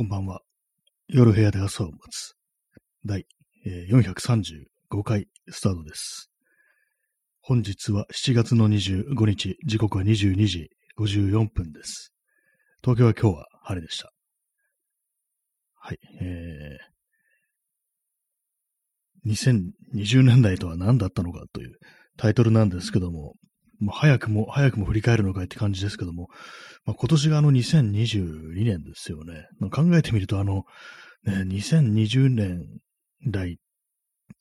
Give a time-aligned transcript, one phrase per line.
[0.00, 0.40] こんばんは。
[1.08, 2.32] 夜部屋で朝を待つ。
[3.04, 3.26] 第、
[3.66, 6.30] え435回スタートです。
[7.42, 12.14] 本日は7月の25日、時刻は22時54分です。
[12.82, 14.10] 東京は今日は晴れでした。
[15.74, 15.98] はい。
[16.22, 21.74] えー、2020年代とは何だったのかという
[22.16, 23.34] タイトルなんですけども、
[23.80, 26.28] もう早くも、早くも振り返るのかいって感じですけども、
[26.84, 29.48] まあ、今年があの2022年ですよね。
[29.58, 30.64] まあ、考えてみるとあの、
[31.24, 32.64] ね、2020年
[33.26, 33.58] 代、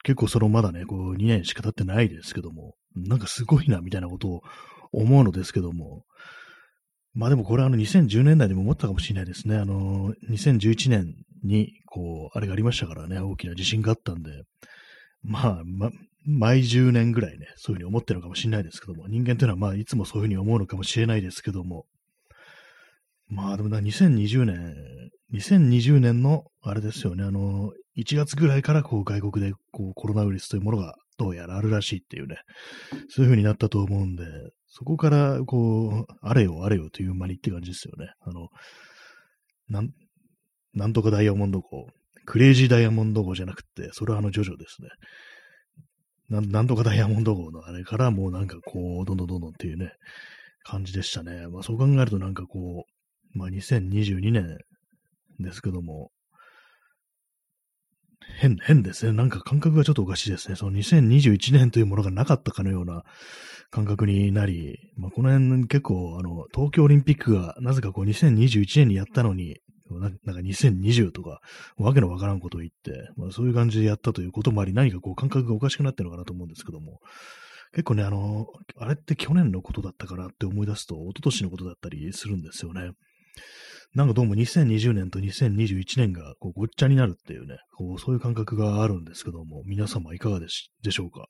[0.03, 4.41] 結構そのまだね、こう2年しか経ってないですけども、なんかすごいなみたいなことを
[4.91, 6.03] 思うのですけども、
[7.13, 9.57] まあでもこれあの2010年代でも思ったかもしれないですね。
[9.57, 14.43] あの、2011年にこう、あれがありましたからね、大きな地震があったんで、
[15.21, 15.91] まあ、ま、
[16.29, 21.85] 毎10年ぐらいね、そういうふうに思ってるのかもしれないですけども、人間というのはまあいつもそういうふうに思うのかもしれないですけども、
[23.27, 24.75] まあでもな、2020年、
[25.33, 32.37] 2020年の、あれですよね、あの、1月ぐらいからこう外国でこうコロナウイルスというものがどうやらあるらしいっていうね、
[33.09, 34.25] そういう風になったと思うんで、
[34.67, 38.11] そこからこう、あれよあれよという間にって感じですよね。
[38.21, 38.49] あの、
[39.67, 39.89] なん、
[40.73, 41.87] なんとかダイヤモンド号、
[42.25, 44.89] クレイジーダイヤモンド号じゃなくて、それはあのジョジョですね。
[46.29, 49.93] なんとかダイヤモンド号のあれからもうなんかこう、どんどんどんどんっていうね、
[50.63, 51.47] 感じでしたね。
[51.47, 52.85] まあそう考えるとなんかこ
[53.33, 54.57] う、まあ2022年
[55.39, 56.11] ですけども、
[58.37, 59.13] 変、変ですね。
[59.13, 60.55] なんか感覚がちょっとおかしいですね。
[60.55, 63.03] その2021年というものがなかったかのような
[63.71, 69.57] 感覚になり、まあこの辺結構、あの、東京オリンピックがなぜかこう2021年にやったのに、
[69.97, 71.41] ななんか2020とか、
[71.77, 76.99] わけのわからんことを言って、まあそういう感じでやったということもあり、何かこう感覚がおかしくなってるのかなと思うんですけども、
[77.71, 82.91] 結構ね、あの、あれって去年のことだったかなって思い出すと、一昨年のことだったりするんですよね。
[83.95, 91.27] なんかどうも2020年と2021年がこうごっちゃになるっていうね、こうそういう感覚があるんですけども、皆様いかがでしでしょうか、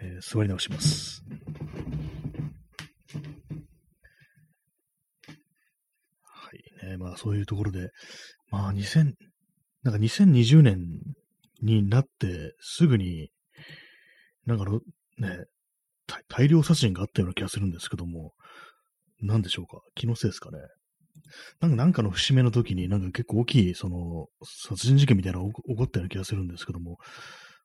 [0.00, 1.24] えー座り直します。
[6.80, 7.90] はいね、まあそういうところで、
[8.50, 9.14] まあ2000、
[9.82, 10.78] なんか2020年
[11.62, 13.30] になってすぐに、
[14.46, 14.80] なんかろ
[15.18, 15.44] ね、
[16.28, 18.32] 大量殺人があったような気がするんですけども、
[19.20, 19.80] なんでしょうか？
[19.94, 20.58] 気のせいですかね？
[21.60, 26.96] なんか、なんかの節目の時に、なんか結構大きい、その、殺人事件みたいなのが起こったような気がするんですけども、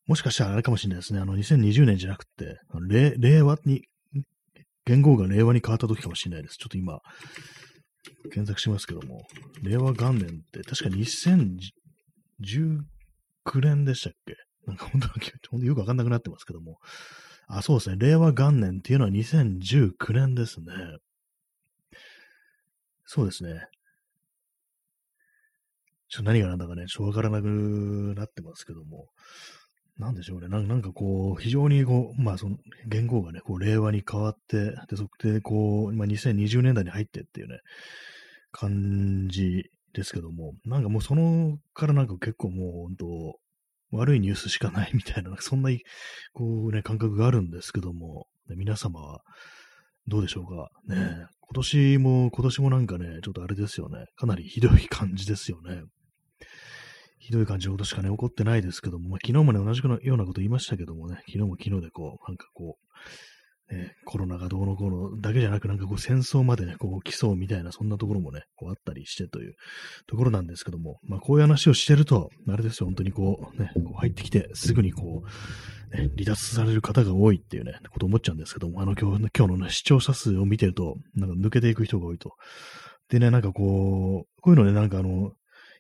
[0.08, 1.20] もしかしたらあれかもしれないですね。
[1.20, 2.60] あの、2020年じゃなくて、
[3.18, 3.82] 令和に、
[4.86, 6.58] 元号が令和に変わった時かもしれないです。
[6.58, 7.00] ちょっと今、
[8.32, 9.26] 検索しますけども、
[9.64, 12.82] 令和元年って確か2019
[13.62, 14.36] 年でしたっけ？
[14.68, 15.14] なんか本当に、
[15.50, 16.80] 本当よくわかんなくなってますけども、
[17.48, 17.98] あ、そうですね。
[18.00, 20.66] 令和元年っていうのは2019年ですね。
[23.06, 23.68] そうですね。
[26.10, 27.46] ちょっと何がなんだかね、ちょっとわからなく
[28.16, 29.10] なってますけども、
[29.98, 30.48] なんでしょうね。
[30.50, 32.58] なんかこう、非常にこう、まあその、
[32.88, 37.60] 言語がね、こう、令和に変わって、で、そこでこう、今2020年代に入ってっていうね、
[38.52, 43.40] 感じですけども、なんかもうそのからなんか結構もう本当、
[43.92, 45.70] 悪いニュースしかないみたいな、そんな、
[46.34, 49.22] こうね、感覚があるんですけども、皆様は
[50.08, 50.70] どうでしょうか？
[50.94, 51.28] ね。
[51.40, 54.06] 今年も、今年もなんかね、ちょっとあれですよね。
[54.18, 55.84] かなりひどい感じですよね。
[57.26, 62.78] ひどい感じのことしかね、起こってないですけども、まあ、昨日もね、同じようなこと言いましたけどもね、昨日も昨日でこう、なんかこ
[63.72, 69.56] う、ね、コロナがどうのこうのだけじゃなく、なんかこう戦争までね、こう来そうみたいな、そんなところもね、こうあったりしてという
[70.06, 82.34] ところなんですけども、まあこういう話をしてると、あれですよ、本当にこう、ね、こう入ってきて、すぐにこう、ね、離脱される方が多いっていうね、こと思っちゃうんですけども、あの今日の今日のね、視聴者数を見てると、なんか抜けていく人が多いと。
[83.10, 85.32] でね、なんかこう、こういうのね、なんかあの、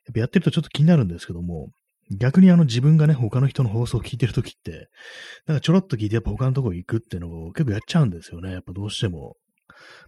[0.05, 1.69] やっぱやってるとちょっと気になるんですけども、
[2.11, 4.89] 逆にあの自分がね、他の人の放送を聞いてるときって、
[5.47, 8.51] なんかちょろっと聞いてやっぱ他のとこ行くっていうのを結構やっちゃうんですよね。
[8.51, 9.35] やっぱどうしても。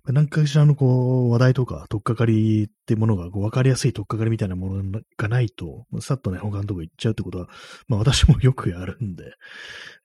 [0.06, 7.48] 何かしらのこう、話題とか、とっかかりってものがこう分かりやすいとっかかりみたいなものがないと、さっとね、他のとこ行っちゃうってことは、
[7.88, 9.24] まあ私もよくやるんで、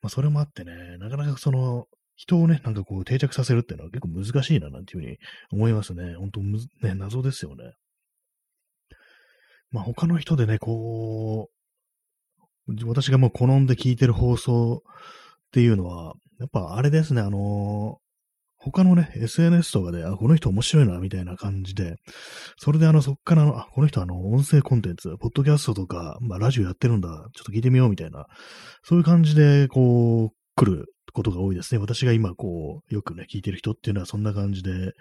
[0.01, 5.17] まあそれもあってね、なかなかその、人をね、なんかこう定着させるっていうのは結構難しいななんていうふうに
[5.51, 6.15] 思いますね。
[6.15, 7.73] 本当む、ね、謎ですよね。
[9.73, 11.49] まあ他の人でね、こ
[12.69, 17.99] う、私がもう好んで聞いてる放送っていうのは、やっぱあれですね、あの
[18.65, 21.97] 他のね、SNS とかで、あ、この人面白いな、みたいな感じで、
[22.59, 28.27] それであの、そっから、あ、この人あの、音声コンテンツ、ポッドキャストとか、まあ、ラジオやってるんだ、ちょっと聞いてみよう、みたいな、
[28.85, 31.81] そういう感じで、こう、来ることが多いですね。
[31.81, 34.93] 私が今、こう、よくね、聞いてる人っていうのはそんな感じで、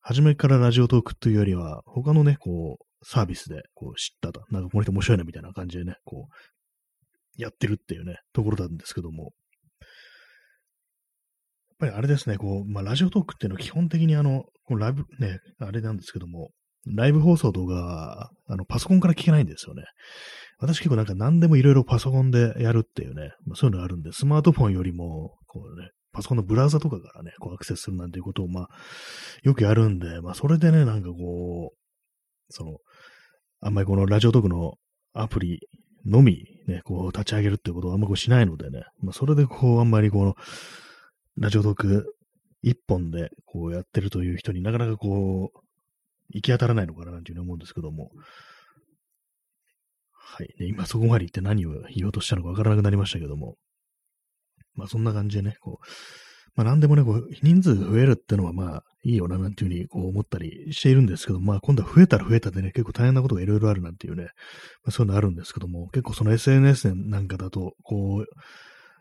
[0.00, 4.42] 初めからラジオトークというよりは、他のね、こう、サービスでこう知ったと。
[4.50, 9.24] なんかこの人面白いなみたいな感じでね、こう、やってるっていうね、ところなんですけども。
[9.24, 9.30] やっ
[11.78, 16.50] ぱりあれですね、こう、まあ、ラジオトークっていうのは基本的にあの、こうライブ、ね、あれなんですけども、
[16.86, 19.84] ライブ放送とか、あの、パソコンから聞けないんですよね。
[20.58, 28.68] 私結構なんか何でもいろいろパソコンでやるっていうね、まあ、そういうのがあるんで、スマートフォンよりも、こうね、パソコンのブラウザとかからね、こうアクセスするなんていうことを、まあ、
[29.42, 31.76] よくやるんで、まあ、それでね、なんかこう、
[32.50, 32.78] その、
[33.64, 34.74] あんまりこのラジオトークの
[35.14, 35.60] アプリ
[36.04, 40.34] のみ、ね、こう立ち上げるってことをあんまこうしないのでね、まあ、それでこう、あんまりこの、
[41.38, 42.14] ラジオトーク
[42.62, 45.58] 一本でこうやってるという人になかなかこう、
[46.28, 48.10] 行き当たらないのかななんていうふうに思うんですけども、
[50.12, 50.54] はい。
[50.60, 53.56] ね、今そこまで行って何を言おうとしたのかわからなくなりましたけども、
[54.74, 55.86] まあそんな感じでね、こう、
[56.54, 64.30] まあ何でもね、こう、人数増えるってのはまあいいよななんていうふうにこう思ったりしているんですけど、まあ今度は増えたら増えたでね、結構大変なことがいろいろあるなんていうね、ま
[64.88, 68.26] あ、そういうのあるんですけども、結構その SNS なんかだと、こう、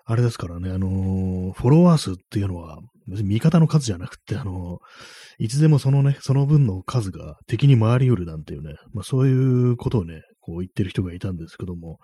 [0.06, 12.00] あれですからね、あのー、フォロワー数っていうのは、別に味方の数じゃなくて、あのー、いつでもそのね、その分の数が敵に回りうるなんていうね、まあそういうことをね、こう言ってる人がいたんですけども、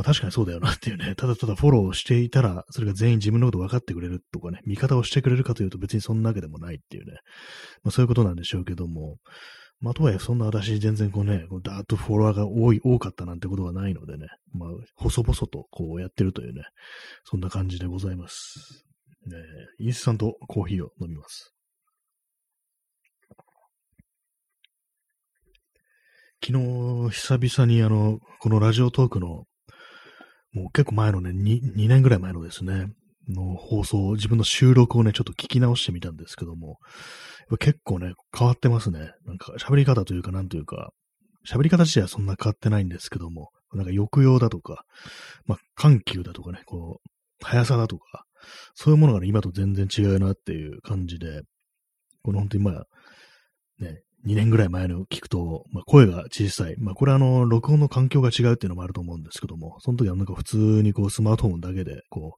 [0.00, 7.18] まあ確かにそうだよなっていうね、ただただフォローしていたら、それが全員自分のこと分かってくれるとかね、味方をしてくれるかというと別にそんなわけでもないっていうね、
[7.82, 9.18] まあそういうことなんでしょうけども、
[9.78, 16.64] まあ、とはいえ、そんな私、全然こうね、ダーッとフォロワーが多い、多かったなんてことがないのでね、まあ、細々とこうやってるというね、
[17.24, 18.84] そんな感じでございます。
[19.26, 19.36] ね、
[19.78, 21.54] インスタントコーヒーを飲みます。
[26.42, 29.44] 昨日、久々にあの、このラジオトークの、
[30.52, 32.88] もう結構前のね2、2年ぐらい前のですね、
[33.28, 36.78] の放送、自分の収録をね、ちょっと聞き直してみたんですけども、
[37.58, 39.12] 結構ね、変わってますね。
[39.26, 40.90] なんか喋り方というか、なんというか、
[41.48, 44.84] 喋り方自体はそんな変わってないんですけども、なんか抑揚だとか、
[45.46, 48.24] まあ、緩急だとかね、こう、速さだとか、
[48.74, 51.42] そういうものがね、今と全然違うなっていう感じで、
[52.22, 52.86] この本当にまあ、
[53.78, 56.76] ね、2年ぐらい前の聞くと、まあ、声が小さい。
[56.78, 62.36] まあ、これはあの、録音の環境が違うっていうのもあると思うんですけども、その時はなんか普通にこう、スマートフォンだけで、こ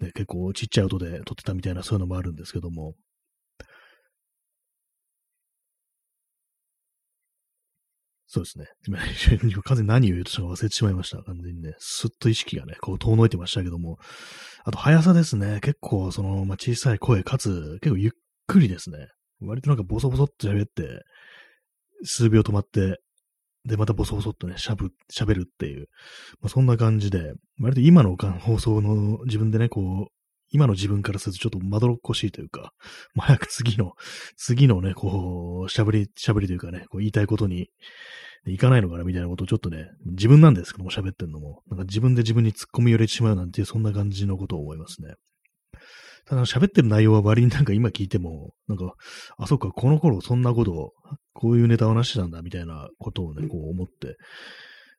[0.00, 2.94] う、ね、結構ちっちゃい音で撮ってたみたいなそういうのもあるんですけども、
[8.34, 8.66] そうですね。
[8.88, 8.98] 今
[9.62, 11.22] 完全に何を言うとしたか忘れてしまいました。
[11.22, 13.98] 完全にね、すっと意識がね、こう遠のいてましたけども。
[14.64, 15.60] あと、速さですね。
[15.62, 18.10] 結構、その、まあ、小さい声、かつ、結構ゆっ
[18.48, 19.06] くりですね。
[19.40, 21.02] 割となんかボソボソっと喋って、
[22.04, 23.00] 数秒止まって、
[23.64, 25.88] で、またボソボソっとね、しゃぶ、喋るっていう、
[26.40, 30.12] まあ、そんな感じで、割と今の放送の自分でね、こう、
[30.50, 32.72] 今の自分からするとちょっとまどろっこしいというか、
[33.14, 33.94] もう早く次の、
[34.36, 37.70] 次のね、こう、しゃぶり、しゃぶりというかね、こう言いたいことに
[38.46, 45.14] いかないのかなみたいなことをちょっとね、自分なんですけども喋ってんのも、なんか自分で自分に突っ込み寄れてしまうなんていう、そんな感じのことを思いますね。
[46.26, 48.94] ただ喋ってる内容は割になんか今聞いても、なんか、
[49.36, 50.92] あ、そっか、この頃そんなことを、
[51.34, 54.16] こういうネタを話してたんだみたいなことをね、こう思って、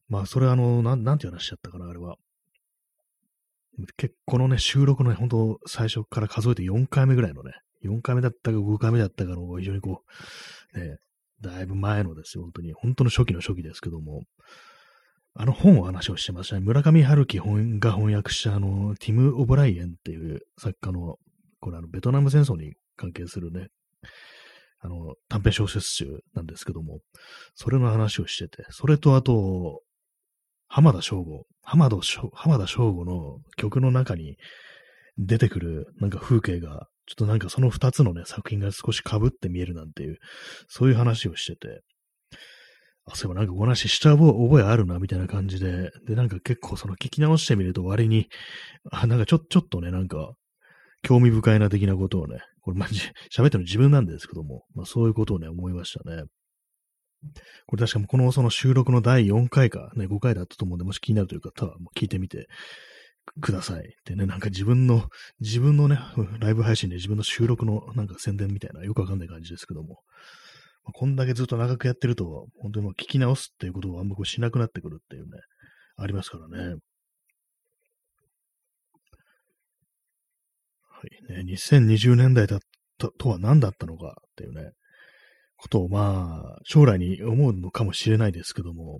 [0.07, 2.17] まあ、それあの、なん、なんて話しちゃったかな、あれは。
[3.97, 7.51] 結構のね、収録のね、本当最初から数えて4回目ぐらいのね、
[7.83, 10.03] 4回目だったか5回目だったかの非常にこ
[10.73, 10.97] う、ね、
[11.41, 12.73] だいぶ前のですよ、本当に。
[12.73, 14.21] 本当の初期の初期ですけども、
[15.37, 16.61] あの本を話をしてましたね。
[16.61, 21.17] 村上春樹本が翻訳したあの、ティム・オブライエンっていう作家の、
[21.59, 23.67] これあの、ベトナム戦争に関係するね、
[24.79, 26.99] あの、短編小説集なんですけども、
[27.53, 29.81] それの話をしてて、それとあと、
[30.67, 34.37] 浜田省吾、浜田省吾の曲の中に
[35.17, 40.17] 出てくるなんか風景が、ちょっとなんかその二つのね、作品が少し被って見えるなんていう、
[40.69, 41.81] そういう話をしてて、
[43.05, 48.29] あ、そういえばなんかお話しした覚えあるな、みたいな感じで、で、なんか結構その聞き直してみると割に、
[48.91, 50.33] あ、なんかちょ、ちょっとね、なんか、
[51.03, 52.99] 興味深いな的なことをね、これマジ、
[53.31, 56.23] 喋ってるの自分なんですけども、まあそういうことをね、思いましたね。
[57.67, 62.47] これ確かもこのその収録の第4回か、ね、5回だったと思うんで、もし気になるという方はもう聞いてみて
[63.41, 63.81] ください。
[63.81, 65.09] ってね、なんか自分の、
[65.39, 65.99] 自分のね、
[66.39, 70.01] ライブ配信で自分の収録のなんか宣伝みたいなよくわかんない感じですけども、
[70.93, 75.29] こんだけずっと長くやってると、本当にもう聞き直すっていうことをあんまこうしなくなってくるっていうね、
[75.97, 76.75] ありますからね。
[80.89, 81.01] は
[81.39, 82.59] いね、2020年代だっ
[82.97, 84.71] たとは何だったのかっていうね、
[85.57, 88.99] ことをまあ、将来に思うのかもしれないですけども、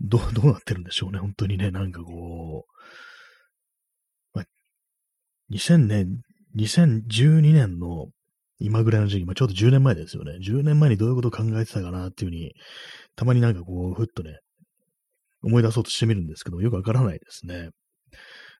[0.00, 4.44] どう、どうなってるんでしょうね、本当にね、なんかこう、まあ、
[5.50, 6.22] 2000年、
[6.56, 8.08] 2012年の
[8.60, 10.38] 今ぐらいの時期、まあ、ちょうど10年前ですよね。
[10.44, 12.52] 10年前にどういうことを考えてたかなっていうふうに、
[13.16, 14.38] たまになんかこう、ふっとね、
[15.42, 17.70] 思い出そうとしてみるんですけど、よくわからないですね。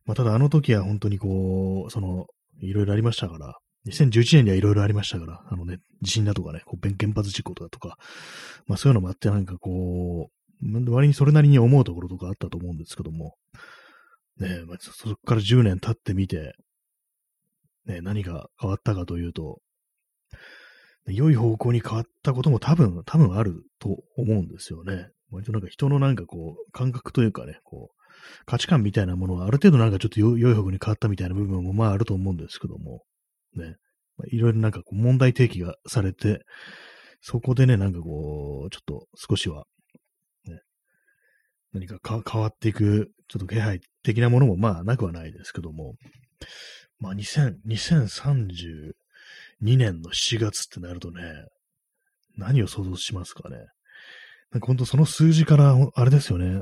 [0.07, 2.27] まあ、ただあの時は本当にこう、その、
[2.61, 3.55] いろいろありましたから、
[3.87, 7.97] 2011年にはいろいろありましたから、あのね、地震だとかね、こう原発事故だとか、
[8.67, 13.35] まあそういうのもあってなんかこう、割にそれなりに思うところとかあったと思うんですけども、
[14.39, 16.53] ねまあ、そこから10年経ってみて、
[17.87, 19.61] ね、何が変わったかというと、
[21.15, 25.09] 良い方向に変わったことも多分、多分あると思うんですよね。
[25.31, 27.99] 割となんか人のなんかこう、感覚というかね、こう、
[28.47, 33.03] 価値観みたいなものはある程度なんかちょっと良い方向に変わったみたいな部分もまああると思うんですけども、
[33.55, 33.77] ね。
[34.27, 36.45] いろいろなんかこう問題提起がされて、
[37.21, 39.65] そこでね、なんかこう、ちょっと少しは、
[40.47, 40.61] ね、
[41.73, 45.95] 何か変わっていく、ちょっと気配的なものもまあなくはないですけども、
[46.99, 48.93] まあ2000、2030、
[49.63, 51.23] 2年の7月ってなるとね、
[52.37, 53.57] 何を想像しますかね。
[54.51, 56.61] なんか本当その数字から、あれですよね。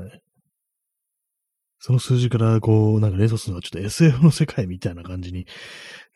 [1.79, 5.45] その数字からこう、なんか連想するのはちょっと SF の世界みたいな感じに、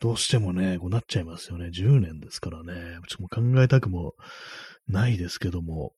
[0.00, 1.70] どうしてもね、こうなっちゃいますよね。
[1.72, 2.74] 10年ですからね。
[3.08, 4.14] ちょっともう考えたくも
[4.88, 5.92] ないですけども、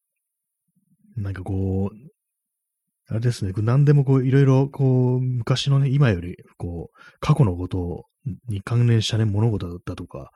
[1.16, 1.96] なんかこう、
[3.08, 8.04] あれですね、何でもこう、いろいろこう、昔のね、今より、こう、過去のこと
[8.48, 10.30] に関連したね、物事だったとか、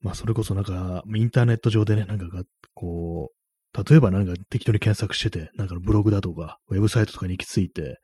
[0.00, 2.42] まあ、それこそなんか、インターネット上でね、なんかが
[2.74, 7.98] こう、例えばなんか適当に検索してて、なんかブログだとか、ウェブサイトとかに行き着いて、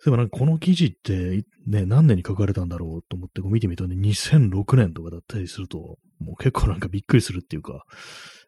[0.00, 7.84] そういえばなんかこの記事ってね、何年に書かれたんだろうと思ってこう見てみるとね、2006年とかだったりすると、もう結構なんかびっくりするっていうか、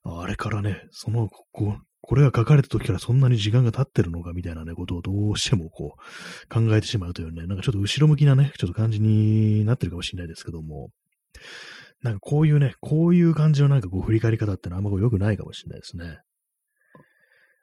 [0.05, 10.90] あれからね、その、ここれが書かれた時からそんなに時間が経ってるのかみたいなね、ことをどうしてもこう考えてしまうというね、なんかちょっと後ろ向きなね、ちょっと感じになってるかもしれないですけども、
[12.02, 16.19] なんかこういうね、こういう感じのなんかこう振り返り方ってのはあんまこう良くないかもしれないですね。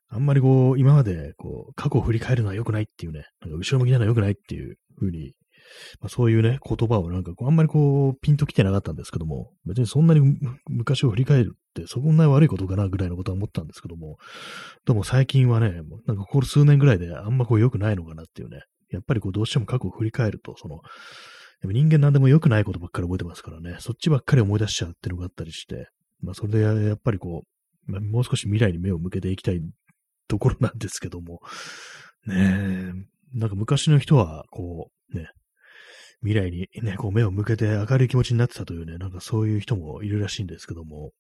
[0.10, 5.34] あんまりこう、今までこう、過去を振り返るのは良くないっていうね、なんか後ろ向きなのは良くないっていう風に
[6.00, 10.38] まあ、そういうね、言葉をなんかこう、あんまりこう、ピンときてなかったんですけども、別にそんなに
[10.70, 14.18] 昔を振り返るって、そんなに悪いことかなぐらいのことは思ったんですけども、
[14.86, 20.82] でも最近はね、なんかここ数年ぐらいであんまこう良くないのかなっていうね、やっぱりこうどうしても過去を振り返ると、その、
[21.64, 25.90] 人間何でも良くないことばっかり覚えてますからね、そっちばっかり思い出しちゃうっていうのがあったりして、
[26.22, 27.44] まあそれでやっぱりこ
[27.88, 29.62] う、まあ、もう少し未来に目を向けていきたい
[30.28, 31.40] ところなんですけども、
[32.26, 35.30] ねえ、なんか昔の人は、こう、ね、
[36.22, 41.12] 未来にね、こう目を向けて明るい気持ちになってたというね、なんかそういう人もいるらしいんですけども、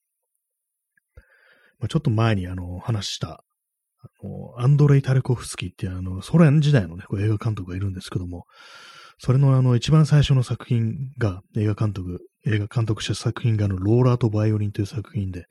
[1.79, 3.44] まあ、ちょっと前にあの、話した、
[4.01, 8.46] あの、アンドレイ・タルコフスキーっていうあの、ソ連時代のね、こう映画監督がいるんですけども、
[9.20, 15.46] それのあの、一番最初の作品が、映画監督、映画監督した作品があの、ローラーとバイオリンという作品で、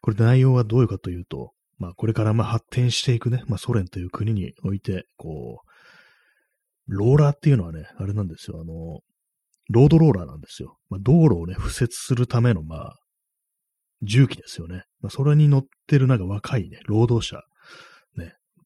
[0.00, 5.70] これ内容はどういうかというと、まあ、これからまあ発展していくね、まあ、ソ連という国において、こう、
[6.86, 8.60] ローラーっていうのはね、あれなんですよ。
[8.60, 9.00] あの、
[9.70, 10.76] ロードローラーなんですよ。
[10.88, 12.96] まあ、道路をね、敷設するための、まあ、
[14.02, 14.84] 重機ですよね。
[15.00, 17.42] まあ、それに乗ってるなんか若いね、労働者、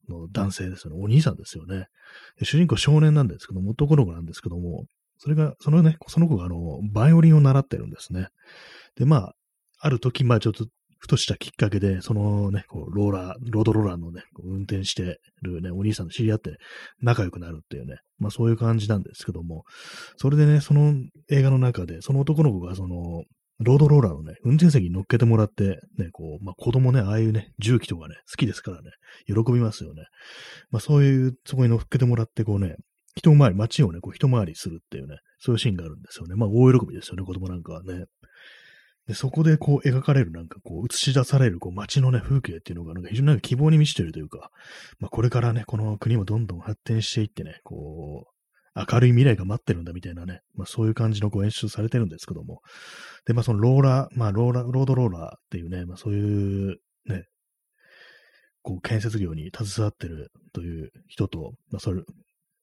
[0.09, 1.01] の男性ですよね。
[1.03, 1.87] お兄さんですよね。
[2.43, 4.85] 主人公少年なんですけども、男の子なんですけども、
[5.19, 8.29] それが、そのね、その子があの、バイオリンを習ってるんですね。
[8.97, 9.35] で、まあ、
[9.81, 10.67] ある時、まあちょっと
[11.05, 16.57] ふとしたきっかけで、そのね、こうローラー、ロードローラーのね、運転してるね、お兄さんと知り合って
[17.03, 19.65] 仲良くなるっていうね、まあそういう感じなんですけども、
[20.17, 20.95] それでね、その
[21.31, 23.25] 映画の中で、その男の子がその、
[23.61, 28.91] ロードローラーのね、運転席に乗っけてもらって、ね、こう、まあ子供ね、ああいうね、重機とかね、好きですからね、
[29.27, 30.05] 喜びますよね。
[30.71, 32.77] まあそういう、そこに乗っけてもらって、こうね、
[33.15, 36.35] 一回り、街をね、こう一回りするっていうね、そういうシーンがあるんですよね。
[36.35, 38.07] まあ大喜びですよね、子供なんかはね。
[39.07, 44.51] で、そこでこう描かれるなんかこう映し出されるこう街のね風景っていうのがなんか非常になんか希望に満ちてるというか、
[44.99, 48.34] まあこれからね、この国もどんどん発展していってね、こう、
[48.75, 52.61] 明るい未来が待ってるんだみたいなね、まあそういう感じのこう演出されてるんですけども。
[53.25, 56.77] で、まあそのローラー、まあローラー、ロードローラーっていうね、まあそういう
[57.07, 57.25] ね、
[58.63, 62.03] こう建設業に携わってるという人と、まあそれ、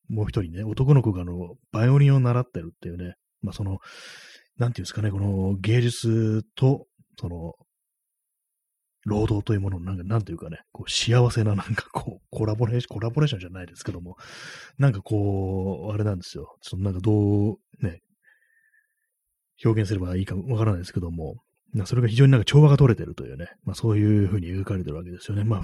[0.09, 3.79] もう一人ね、男の子があの、バイオリンを習ってるっていうね、まあその、
[4.57, 6.87] なんていうんですかね、この芸術と、
[7.19, 7.53] その、
[9.05, 14.17] 労働というものの、なんか、なんていうかね、こう、幸せな、なんかこう、コラボレーション、コラボレーションじゃないですけども、
[14.77, 16.57] なんかこう、あれなんですよ。
[16.61, 18.01] そのなんかどう、ね、
[19.63, 21.35] 表現すればいいかわからないですけども、
[21.85, 25.45] それが非常になんか調和が取れてるというね、まあそういうふうに描かれてるわけですよね。
[25.45, 25.61] まあ、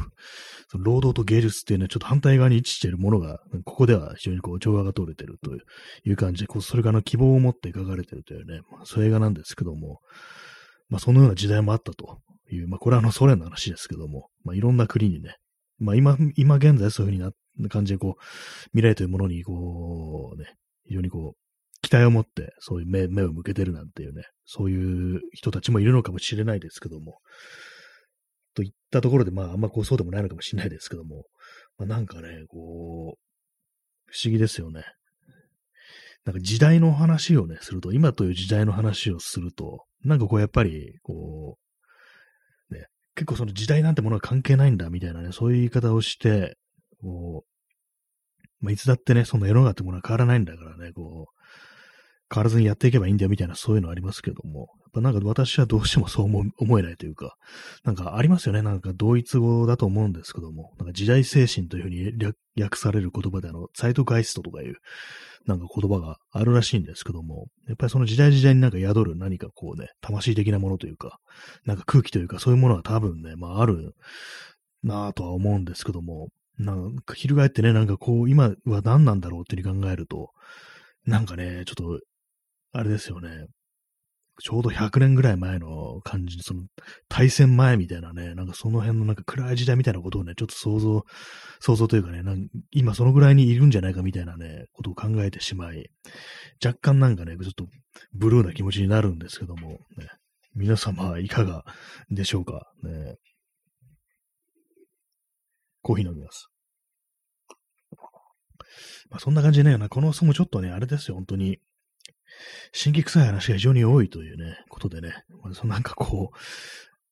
[0.69, 9.99] その労働と芸術っていうね、ちょっと反対側に位置しているものが、ここでは非常にこう調和が取れてるという感じで、こうそれからの希望を持って描かれてるというね、まあそういう映画なんですけども、
[10.89, 15.35] まあ、そのような時代もあったとという、まあ、これはあのソ連の話ですけども、まあ、いろんな国にね、
[15.79, 17.31] まあ、今、今現在そういうふうに
[17.63, 18.23] な感じで、こう、
[18.71, 27.19] 未来というものに、こう、ね、非常にこう、期待を持って、そういう目目を向けてるなんていうね、そういう人たちもいるのかもしれないですけども、
[28.55, 31.25] といったところで、まあ、あんまこうそうでもないのかもしれないですけども、
[31.77, 32.57] まあ、なんかね、こ
[33.15, 33.19] う、
[34.07, 34.83] 不思議ですよね。
[36.25, 41.66] なんか時代の話をね、すると、今という時代の話をすると、なんかこうやっぱり、こう、
[43.17, 46.55] 結構その時代なんてものは関係ないんだみたいなね、そういう言い方をして、
[47.01, 47.43] こ
[48.61, 51.37] う、まあ、いつだってね、そんな世の中ってものは変わらないんだからね、こう、
[52.31, 57.37] 変わらずにやっていけばいいんだよみたいなそういうのありますけども、やっぱなんか私はどうしてもそう思えないというか、
[57.83, 58.61] なんかありますよね。
[58.61, 64.75] なんか同一語だと思うんですけども、なんか時代精神というふうに訳される言葉であの、サイトガイストとかいう、
[65.47, 71.19] なんか言葉があるらしいんですけども、やっぱりその時代時代になんか宿る何かこうね、魂的なものというか、
[71.65, 73.95] なんか空気というかそういうものは多分ね、まあある
[74.83, 76.27] なぁとは思うんですけども、
[76.59, 80.31] なんか翻ってね、なんかこう、今は何なんだろうっていうふうに考えると、
[81.05, 81.99] なんかね、ちょっと
[82.73, 83.45] あれですよね。
[84.39, 86.63] ちょうど100年ぐらい前の感じ、その、
[87.09, 91.03] 対戦前みたいなね、なんかその辺のなんか暗い時代みたいなことをね、ちょっと想像、
[91.59, 95.89] 想像というかね、なん今そのぐらいにいるんじゃないかみたいなね、ことを考えてしまい、
[96.63, 97.65] 若干なんかね、ちょっと
[98.13, 100.07] ブルーな気持ちになるんですけども、ね、
[100.55, 101.63] 皆様いかが
[102.09, 102.71] でしょうか？
[102.83, 103.15] ね。
[105.81, 106.49] コーヒー飲みます。
[109.09, 111.59] まあそんな感じでね、この層もちょっとね、あれですよ、本当に。
[112.71, 115.13] 新規臭い話が非常に多いというね、ことでね、
[115.63, 116.37] なんかこう、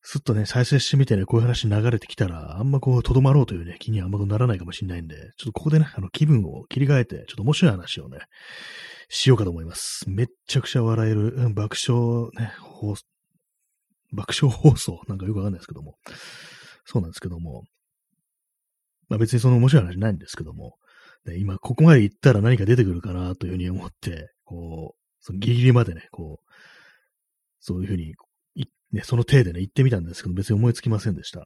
[0.08, 8.20] すっとね、再生してみてね、こういう話流れてきたら、あんまこう、とどまろうというね、気にはあんまとならないかもしれないんで、ちょっとここでね、あの、気分を切り替えて、ちょっと面白い話をね、
[9.10, 10.08] しようかと思います。
[10.08, 12.96] めっちゃくちゃ笑える、うん、爆笑ね、放
[14.14, 15.96] 爆笑放送なんかよくわかんないですけども。
[16.86, 17.64] そうなんですけども。
[19.10, 20.78] まあ別にその面白い話ないんですけども。
[21.26, 26.52] ね、今ここまで行ったら何か出てくるかなというふうに思って、こう、そのギリギリまでね、こう、
[27.60, 28.14] そういうふうに、
[28.92, 31.40] ね、その体でね、言ってみたんですけど、別に思いつきませんでした。
[31.40, 31.46] は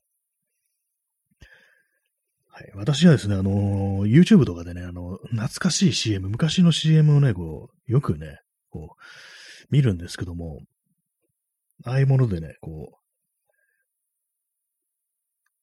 [2.59, 2.71] い。
[2.75, 9.03] 私はですね、あのー、YouTube とかでね、あの、懐かしい CM、昔の CM をね、こう、よくね、こう、
[9.71, 10.59] 見るんですけども、
[11.85, 12.97] ああいうものでね、こう、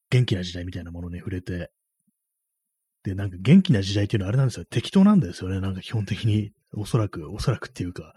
[0.08, 1.70] 元気な時代みたいなものに触れて、
[3.02, 4.64] で、なんか元気な時代っていうのはあれなんですよ。
[4.64, 5.60] 適当なんですよね。
[5.60, 6.52] なんか基本的に。
[6.76, 8.12] おそらく、おそらくっていうか、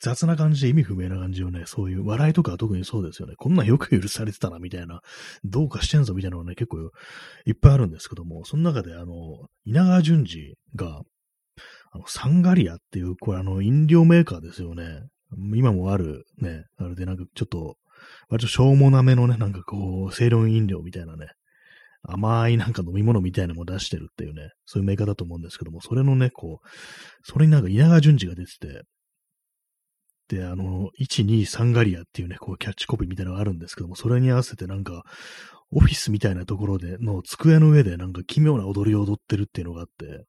[0.00, 3.34] 雑な感じで意味不明な感じをね、そういう笑いとかは特にそうですよね。
[3.36, 5.00] こんなんよく許されてたな、みたいな、
[5.44, 6.78] どうかしてんぞ、みたいなのがね、結構
[7.46, 11.02] いっぱいあるんですけども、その中で、あの、稲川淳二が、
[11.92, 15.00] あの、サンガリアっていう、これあの、飲料メーカーですよね。
[15.54, 17.76] 今もある、ね、あれでなんかちょっと、
[18.28, 21.28] 割としょうもなめのね、なんかこう、清涼飲料みたいなね、
[22.08, 26.68] 甘いなんか飲み物みたいなのも出してるっていうね、そういうメーカーだと思うんですけども、それのね、こう、
[27.22, 28.82] それになんか稲川淳二が出てて、
[30.28, 35.02] で、あの、123ガリアっていうね、こうキャッチコピーみたいなのがあるんですけども、それに合わせてなんか、
[35.70, 40.24] オフィスみたいなところでの机の上でなんか奇妙な踊りを踊ってるっていうのがあって、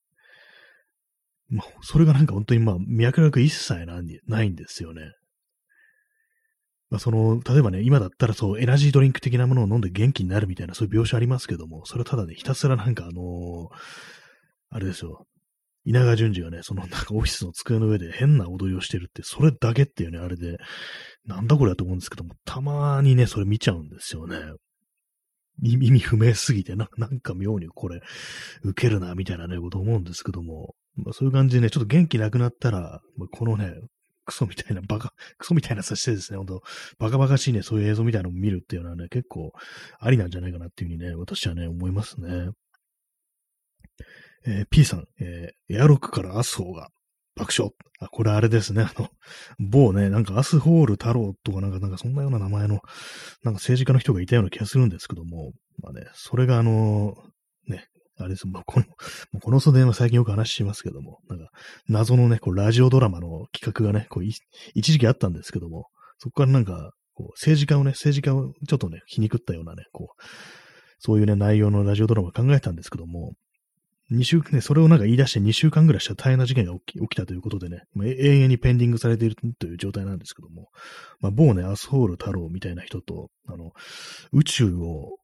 [1.50, 5.12] まあ、それがなんか本当にまあ、脈絡一切ないんですよね。
[6.90, 13.68] まあ、その、例えばね、今だったらそう、エナジードリンク的なものを飲んで元気になるみたいな、そういう描写ありますけども、それはただね、ひたすらなんかあのー、
[14.70, 15.26] あれですよ、
[15.86, 20.58] 稲川淳二がね、そのなんかオフィスの机の上で変な踊りをしてるって、それだけっていうね、あれで、
[21.26, 24.38] なんだこれだと思うんですけども、たまにね、それ見ちゃうんですよね。
[25.64, 28.02] 意味不明すぎてな、なんか妙にこれ、
[28.64, 33.74] 受けるな、みたいなね、こと思うんですけども、まあ、そういう感じでね、ちょっと元気なくなったら、まあ、このね、
[34.28, 36.62] クソみたいな、バカ、 クソみたいなさしてですね、ほんと、
[37.00, 39.54] バカバカしいね、そういう映像みたいなのを見るっていうのはね、結構
[40.00, 42.52] ありなんじゃないかなっていうふうにね、私はね、思いますね。
[44.46, 46.90] えー、P さん、えー、エアロックからアスホーが
[47.36, 47.74] 爆笑。
[48.00, 49.10] あ、これあれですね、あの、
[49.60, 57.16] 某ね、なんかアスホール太郎とかなんか、なんかそんなような名前の、なんか政治家の人がいたような気がするんですけども、まあね、それがあの、
[58.20, 58.86] あれです、まあ、この、
[59.42, 61.50] この袖は最近よく話しますけども、なんか、
[61.88, 64.42] 謎のね、こう、ラジオドラマの企画がね、こう、一
[64.74, 70.24] 時期あったんですけども、そこからなんか、こう、政治家をね、政治家をちょっとね、皮肉ったようなね、こう、
[71.00, 73.34] そういうね、内容のラジオドラマを考えたんですけども、
[74.12, 80.70] 2週ね、それをなんか言い出して2週間ぐらいしたら大変な事件が起き起きたということでね、まあ、永遠にペンディングされているという状態なんですけども、
[81.20, 83.72] まあ、某ね、アスホール太郎みたいな人と、あの、
[84.32, 85.18] 宇宙を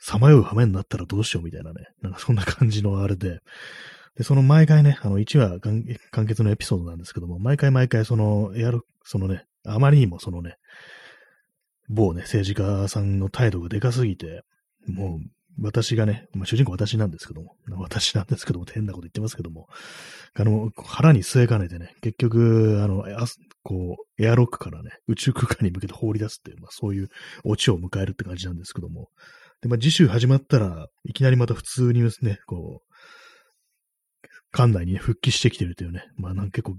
[0.00, 3.40] さまよう羽目になったらどうしようみたいなね、なんかそんな感じのあれで、
[4.16, 10.56] で、その毎回ね、あの、1話完結のエピソードなんですけども、毎回毎回その、やる、そのね、あまりにもそのね、
[11.88, 14.42] 某ね、政治家さんの態度がでかすぎて、
[14.86, 15.20] もう、
[15.62, 19.68] 私がね、まあ、主人公私なんですけども、私なんですけども、変なこと言ってますけども、
[20.34, 23.04] あの、腹に据えかねてね、結局、あの、
[23.62, 27.08] こう、エアロックからね、宇宙空間に向けて放り出すっていう、まあ、そういう
[27.44, 29.08] オチを迎えるって感じなんですけども、
[29.62, 36.76] で、まあ、次週始まったらいきなりまた普通にね、こう、館内に、ね、復帰してきてるというね、まあ、なんか結構、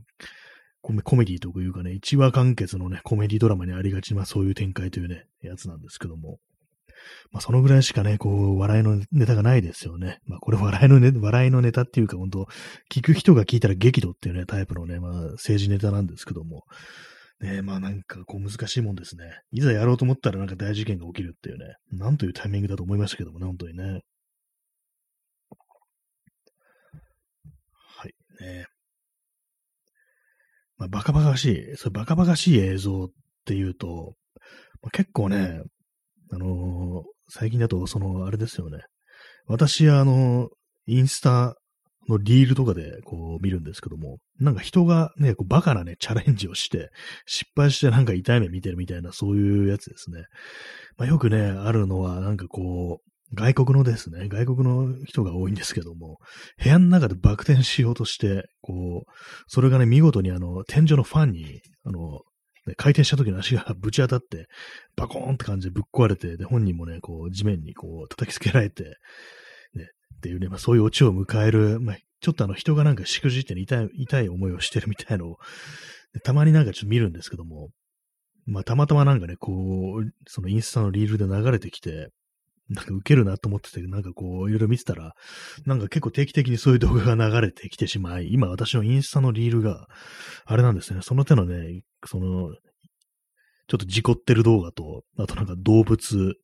[0.82, 6.39] コメディというかね、一話完結のね、コメディドラマにありがちなそういう展開というね、やつなんですけども、
[7.32, 10.20] まあ、そのぐらいしかね、こう、笑いのネタがないですよね。
[10.26, 12.48] まあ、これ笑いのね、笑いのネタっていうか、本当
[12.91, 16.63] 聞く人が聞いたら激怒っていうね、タイプのね、まあ、政治ネタなんですけども、
[17.41, 19.41] ねまあなんかこう難しいもんですね。
[19.51, 24.01] いざやろうと思ったらなんか大事件が起きるっていうね、なんというタイミングだと思いましたけどもね、本当にね。
[27.97, 28.65] はい、ね。
[30.77, 33.08] まあ、バカバカしい、それバカバカしい映像っ
[33.45, 34.15] ていうと、
[34.82, 35.62] まあ、結構ね、
[36.32, 38.80] あのー、最近だと、その、あれですよね。
[39.45, 40.49] 私、あのー、
[40.88, 41.56] インスタ
[42.10, 46.90] のリールとかでこう見るんですけども、なんか人がね、こうバカなね、チャレンジをして、
[47.26, 50.24] 失敗してなんか痛い目見てるみたいな、そういうやつですね。
[50.98, 56.18] まあ、よくね、あるのは、なんかこう、外国のですね、外国の人が多いんですけども、
[56.62, 59.12] 部屋の中でバク転しようとして、こう、
[59.48, 62.20] それがね、見事にあの、天井のファンに、あの、
[62.68, 64.48] ね、回転した時の足がぶち当たって、
[64.96, 68.98] バコーンって感じでぶっ壊れて、で、本人もね、こう、地面にこう、叩きつけられて、
[70.17, 75.38] っていうね、まあ、そういうオチを迎える、まあ、ちょっとあの、人がなんかしくじって、痛い、痛い思いをしてるみたいのを、
[76.24, 77.69] たまになんかちょっと見るんですけども、
[78.45, 82.10] まあ、たまたまなんかね、こう、そのインスタのリールで流れてきて、
[82.69, 85.13] なんか受けるなと思ってて、なんかこう、いろいろ見てたら、
[85.65, 89.88] なんか結構定期的にそういう動画が流れてきてしまい、今私のインスタのリールが、
[90.45, 92.54] あれなんですね、その手のね、その、
[93.67, 96.36] ちょっと事故ってる動画と、あとなんか動物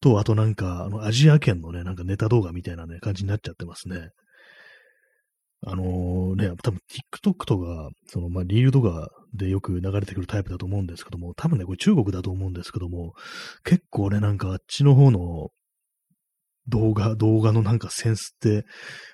[0.00, 4.10] と、あとなんか、あの、アジア圏のね、なんかネタ動画みたいなね、感じになっちゃってますね。
[5.66, 6.80] あのー、ね、多分
[7.12, 13.12] TikTok とか、その、まあ、リールとかでよく流れてくるタイプだと思うんですけども、多分ね、これ中国だと思うんですけども、
[13.62, 15.50] 結構ね、なんかあっちの方の
[16.68, 18.64] 動画、動画のなんかセンスって、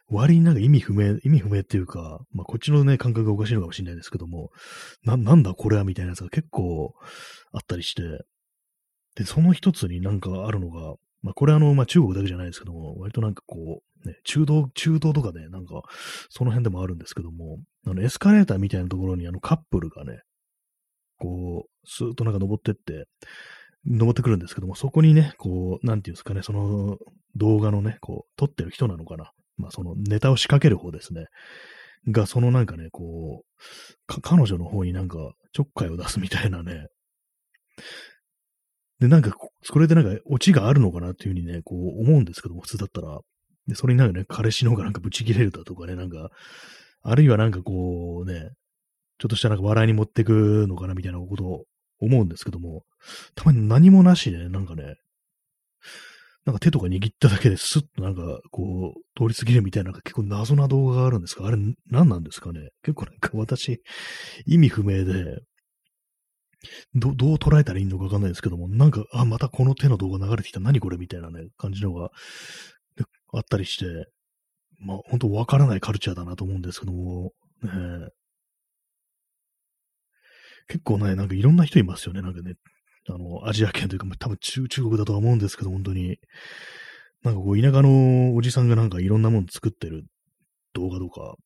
[0.09, 4.51] 割になんか意味不明、意味不明っていうか、まあ、こっちのね、感覚がおかしいのかもしれないですけども、
[5.03, 6.95] な、なんだこれはみたいなやつが結構
[7.53, 8.03] あったりして、
[9.17, 15.83] で、その一つになんかあるのが、まあ、これあの、まあ、中国だけじゃないですけども、割となんかこう、ね、中東、中東とかね、なんか、
[16.29, 20.21] その辺でもあるんですけども、あの、エスカレーターみたいなところにあの、カップルがね、
[21.19, 23.07] こう、スーッとなんか登ってって、
[23.87, 26.99] 登ってくるんですけども、そこにね、こう、なんていうんですかね、その
[27.37, 29.33] 動画のね、こう、撮ってる人なのかな。
[29.57, 31.27] まあ、そのネタを仕掛ける方ですね。
[32.09, 33.45] が、そのなんかね、こ
[34.09, 35.17] う、彼女の方になんか
[35.53, 36.87] ちょっかいを出すみたいなね。
[39.01, 39.33] で、なんか、
[39.63, 43.19] それでなんか、オチがあるのかなっていうふうにね、こう思うんですけども、普通だったら。
[43.67, 46.31] で、それになんかね、彼氏の方がなんかブチ切れるだとかね、なんか、
[47.03, 48.51] あるいはなんかこうね、
[49.19, 51.65] ちょっとしたなんか笑いに持ってくのかなみたいなことを
[52.01, 52.85] 思うんですけども、
[53.35, 54.97] たまに何もなしで、なんかね、
[56.45, 61.57] なんか手とか握っただけでスッとなんかこう通り過ぎるみたいな結構謎な動画があるんですが、あれ
[61.91, 62.69] 何なんですかね？
[62.85, 63.81] 結構なんか私
[64.47, 65.41] 意味不明で、
[66.95, 72.11] どどう捉えたらいいのかわかんないですけども、なんか、あ、またこの手の動画流れてきた、何これみたいなね、感じのが
[73.33, 74.09] あったりして、
[74.79, 77.71] まあ本当わからないカルチャーだなと思うんですけども、ね、
[80.69, 82.23] 結構ね、なんかいろんな人いますよね。
[82.23, 82.55] なんかね、
[83.09, 86.19] あの、アジア圏というか、多分中中国だとは思うんですけど、本当に。
[87.23, 90.05] なんかこう、田舎のおじさんがなんかいろんなもの作ってる
[90.75, 91.37] 動画とか、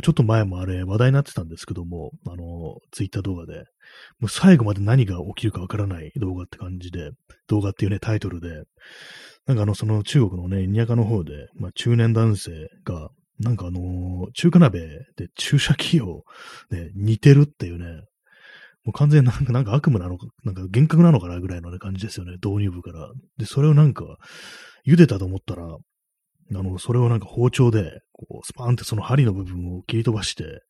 [0.00, 3.64] ちょっと前もあれ話題になってたんですけども、あの、ツイッター動画で、
[4.20, 7.10] もう最後まで何が起きるかわからない動画って感じで、
[7.46, 8.62] 動画っていうね、タイトルで、
[9.46, 14.80] なんかあの、その中国のね、田舎の方で、まあ、中年男性が、なんかあの中華鍋
[15.16, 16.22] で注射器を
[16.70, 18.02] ね、似てるっていうね、
[18.84, 23.10] もう完全になんかなんか悪夢なのか、なんか幻覚なのかなぐらいの、ね、感じですよね、導入部から。
[23.36, 24.04] で、それをなんか、
[24.86, 25.64] 茹でたと思ったら、
[26.56, 30.62] あの、それをなんか包丁で、こう、スパーンってその針の部分を切り飛ばして、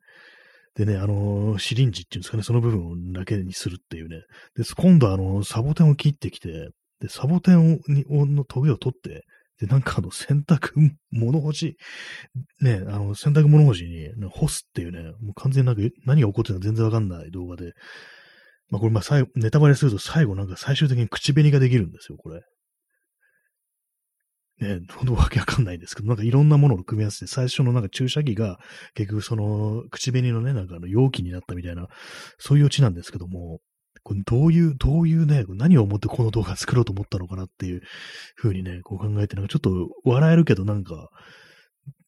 [0.74, 4.22] でね、あの、シリンジっていうんですかね、その部分だけにするっていうね。
[4.56, 9.26] で、今度あの、サボテンを切ってきて、で、サボテンをにのトゲを取って、
[9.60, 10.72] で、なんかあの、洗濯
[11.10, 11.76] 物干し、
[12.60, 13.90] ね、あの、洗濯物干しに、
[14.20, 17.72] ね、干すっていうね、もう完全になんか何が起こってるのか全然わかんない動画で、
[18.70, 22.40] まあこれまあ最後、ネタバレすると最後なんか最終的に口紅ができるんですよ、これ。
[24.60, 28.58] ね、ほんとわけわかんないんですけど、なんかいろんなものを組み合わせて、最初のなんか注射器が
[28.94, 31.88] 結局その口紅のね、なんかあの容器になったみたいな、
[32.38, 33.60] そういうオチなんですけども、
[34.04, 37.82] これどういう、どういうね、何を思ってこの動画作ろうと思ったのかなっていう
[38.36, 39.70] 風にね、こう考えて、なんかちょっと
[40.04, 41.08] 笑えるけどなんか、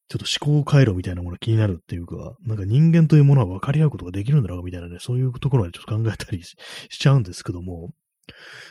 [0.09, 6.57] ちょっと思考回路みたいなもの気になるっていうか、なんか人間というものは分かり合うことができるんだろうみたいなね、そういうところまでちょっと考えたりし
[6.91, 7.91] ちゃうんですけども、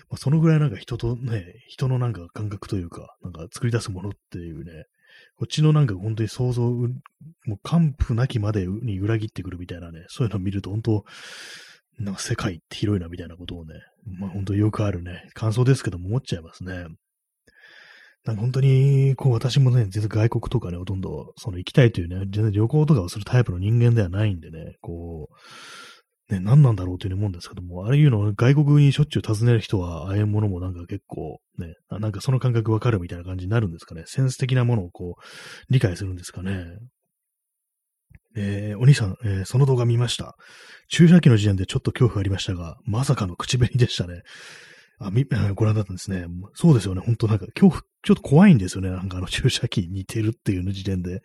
[0.10, 4.86] まあ、そのぐらいなんか人とね、人のなんか感覚というか、なんか作り出すものっていうね、
[5.38, 11.06] こっちのなんか本当に想像、もう完膚なきまでに裏切ってくるみたいなね、そういうのを見ると本当、
[12.00, 13.76] なんか世界って広いなみたいなことをね、
[14.20, 16.88] まあ本当よくあるね、感想ですけども思っちゃいますね。
[18.26, 25.36] なんか本当に、こう私もね、全然外国とかね、ほとんど、その行きたいというね、全然旅行とかをするタイプの人間ではないんでね、こう、
[26.34, 34.04] ね、何なんだろうという思うんですけども、ああいうのを外国にしょっちゅう訪ねる人は、ああいうものもなんか結構ね、なんかその感覚わかるみたいな感じになるんですかね。
[34.08, 35.22] センス的なものをこう、
[35.70, 36.66] 理解するんですかね。
[38.36, 40.36] えー、お兄さん、えー、その動画見ました。
[40.90, 44.22] 注射器の時点でちょっと恐怖ありましたが、まさかの口紅でしたね。
[45.00, 46.26] あ、み、ご覧だったんですね。
[46.56, 47.02] そうですよね。
[47.06, 48.90] 本当なんか恐怖、ちょっと怖いんですよね。
[48.90, 51.22] なんかあの注射器に似てるっていう時点で。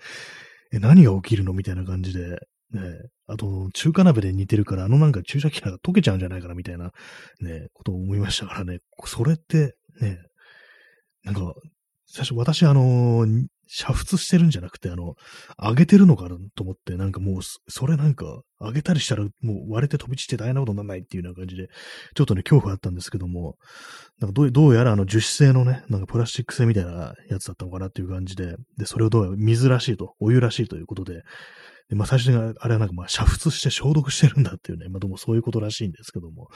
[0.72, 2.40] え、何が起きるのみたいな感じで。
[2.72, 2.82] ね、
[3.26, 6.92] あと、中華鍋で似てるから、あのなんか注射器が溶けちゃうんじゃないかなみたいな、
[7.40, 8.80] ね、ことを思いましたからね。
[9.06, 10.18] それって、ね、
[11.24, 11.54] なんか、
[12.06, 15.14] 最初私あの、煮沸してるんじゃなくて、あの、
[15.62, 21.68] 揚げてるのかなと思って、なんかもう、それなんか、揚げたりしたらもう割れて飛び散って大変なことにならないっていうような感じで、
[22.14, 23.56] ちょっとね、恐怖あったんですけども、
[24.20, 31.22] なんかどうどうやらあの樹脂製のね、なんかプラスチック製みたいなやつだったのかなっていう感じで、で、それをどうやら水らしいと、お湯らしいということで、
[31.88, 36.48] で、まあ最初にあれはなんかまあ煮沸して消毒してるんだっていうね、まあどうもそういうことらしいんですけども、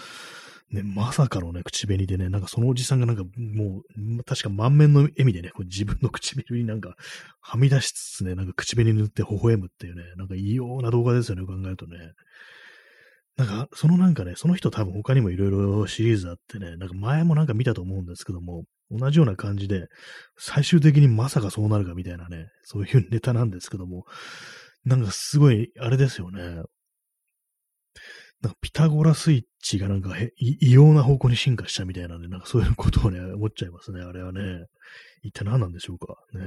[0.70, 3.82] ね、まさかのね、口紅でね、なんかそのおじさんがなんかも
[4.18, 6.94] う、確か満面の笑みでね、こう自分の唇になんか
[7.40, 11.98] はみ出しつつね、なんか口紅塗って微笑むっていうね、なんか異様な動画ですよね、考えるとね。
[13.36, 19.88] なんか、そのなんかね、その人多分他にもいろいろシリーズあってね、なんか前もなんか見たと思うんですけども、同じような感じで、
[20.38, 24.04] 最終的にまさかそうなるかみたいなね、そういうネタなんですけども、
[24.84, 26.62] なんかすごい、あれですよね。
[28.42, 34.40] なんかピタゴラスイッチがなんか異様な方向に進化したみたいなね、なんかそういうことをね、思っちゃいますね、あれはね。
[35.22, 36.16] 一体何なんでしょうか。
[36.34, 36.40] ね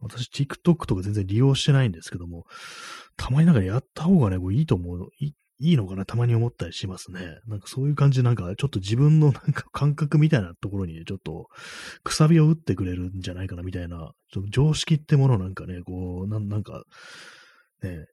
[0.00, 2.44] 私、TikTok とか全然利用してないんですけども、
[3.16, 7.40] たまになんかやった方がね、こういいと思う、いいいのかな、たまに思ったりしますね。
[7.46, 11.48] なんかそういう感じで、なんかちょっと自分のなんか感覚みたいなところに、ちょっと
[12.04, 16.84] くさびを打ってくれるんじゃないかな、みたいな、ちょっと常識ってものなんかね、こう、ななんか、
[17.82, 18.06] ね、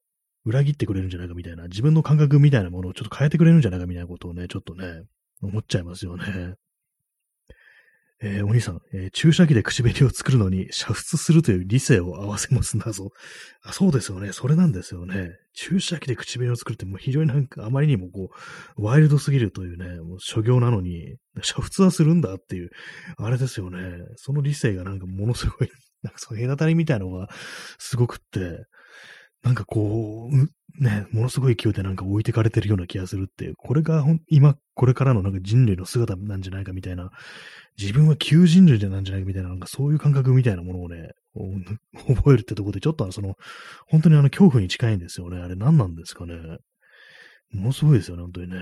[0.43, 5.03] 裏切ってくれるんじゃないかみたいな、自分の感覚みたいなものをちょっと変えてくれるんじゃないかみたいなことをね、ちょっとね、
[5.41, 6.55] 思っちゃいますよね。
[8.21, 13.10] えー、お兄さん、えー、注射器で口紅を作るのに煮沸するという理性を合わせます謎。
[13.62, 14.32] あそうですよね。
[14.32, 15.32] それなんですよね。
[15.54, 18.30] 注射器で口紅を作るってもう非常になんかあまりにもこ
[18.78, 22.69] う、ワイルドすぎるというね、もう諸行なのに、煮沸はするんだっていう、
[23.17, 23.80] あれですよね。
[24.15, 25.69] その理性がなんかものすごい、
[26.01, 27.30] なんかその隔たりみたいのが
[27.80, 28.65] すごくって、
[29.45, 37.12] なんかこう、ね、ものすごい勢いでなんか置いてかれてるような気がするって、これが今、これからのなんか人類の姿なんじゃないかみたいな、
[37.79, 41.12] 自分は旧人類なんじゃないかみたいな、なんかそういう感覚みたいなものをね、
[42.15, 43.36] 覚えるってところで、ちょっとあのその、
[43.88, 45.38] 本当にあの恐怖に近いんですよね。
[45.38, 46.36] あれ何なんですかね。
[47.51, 48.58] ものすごいですよね、本当にね。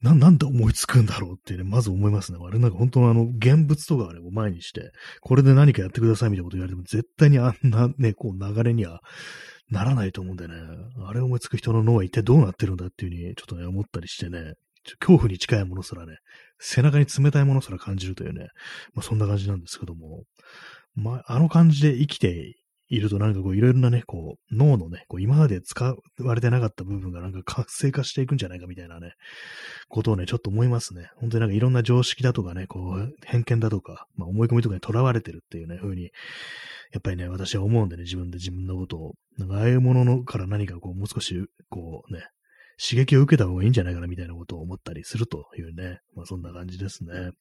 [0.00, 2.38] な、なんで思いつくんだろうってね、まず思いますね。
[2.40, 9.00] あれなんか本当のあの、現物とかね、前にして、これで何かやってくださいみたいなこと言われても、絶対にあんなね、こう流れには
[9.70, 10.54] ならないと思うんでね、
[11.04, 14.54] あれ思いつく人の脳は一体どうなってるんだっていうふうに、ちょっとね、思ったりしてね、
[15.00, 16.16] 恐怖に近いものすらね、
[16.60, 18.48] 背中に冷たいものすら感じるというね、
[18.94, 20.24] まあそんな感じなんですけども、
[20.94, 22.54] まあ、あの感じで生きて
[22.88, 29.12] いるとなんかこういろいろなね、こう脳のね、こう今まで使われてなかった部分がなんか活性化していくんじゃないかみたいなね、
[29.88, 31.10] ことをね、ちょっと思いますね。
[31.16, 36.04] 本当になんかいろんな常識だとかね、こう偏見だとか、まあ思い込みとかに囚われてるっていうね、風に、
[36.92, 41.34] やっぱりね、私は思うんでね、自分で自分のことを、なんかああいうもののから何かこうもう少し、
[41.68, 42.22] こうね、
[42.80, 47.32] 刺激を受けた方がいいんじゃないかなみたいなことを思ったりするというね、まあそんな感じですね。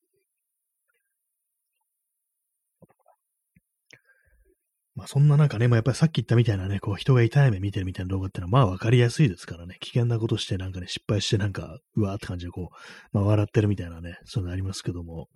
[4.98, 12.76] まあそんな中ね、まあやっぱりさっき言ったみたいなね、こう人が痛い目見てるみたいな動画ってのはまあわかりやすいですからね、危険なことしてなんかね、失敗してなんか、うわーって感じでこう、
[13.16, 15.28] まあ笑ってるみたいなね、そういうのありますけども、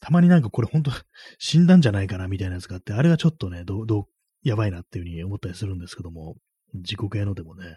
[0.00, 0.90] たまになんかこれ本当
[1.38, 4.04] 死んだんじゃないかなみたいなやつがあって、あれはちょっとね、どう、どう、
[4.42, 6.36] やばいなっていうふうに思ったりするんですけども、
[6.72, 7.76] 自己系のでもね、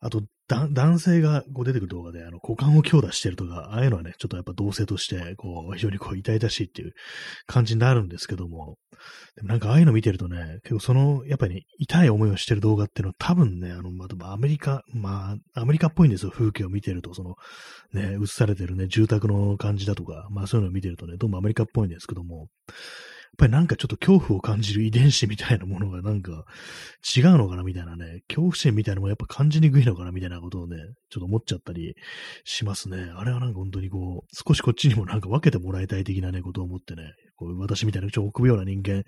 [0.00, 6.92] あと、男性がこう出てくる動画で、あの、股間を強打してるとか、ああいうのはね、ちょっとやっぱ同性として、こう、非常にこう、痛々しいっていう
[7.46, 8.76] 感じになるんですけども、
[9.36, 17.34] でもなんかああいうの見てるとね、結構その、やっぱり、ね、痛い思いをしてる動画っていうのは多分ね、あの、まあ、アメリカ、まあ、アメリカっぽいんですよ、風景を見てると、その、
[17.92, 22.48] ね、映されてるね、住宅の感じだとか、まあそういうのを見てるとね、どうもアメリカっぽいんですけども、
[23.28, 26.44] やっぱりなんかちょっと恐怖を感じる遺伝子みたいなものがなんか
[27.16, 30.76] 違うのかなみたいなね、恐怖心みたいなのもやっぱ感じにくいのかなみたいなことをね、
[31.10, 31.94] ちょっと思っちゃったり
[32.44, 33.12] しますね。
[33.14, 39.04] あれはなんか本当にこう、少しこっちにもなんか分けてもらいたい的なね、ことを思ってね、こう私みたいなちょっと臆病な人間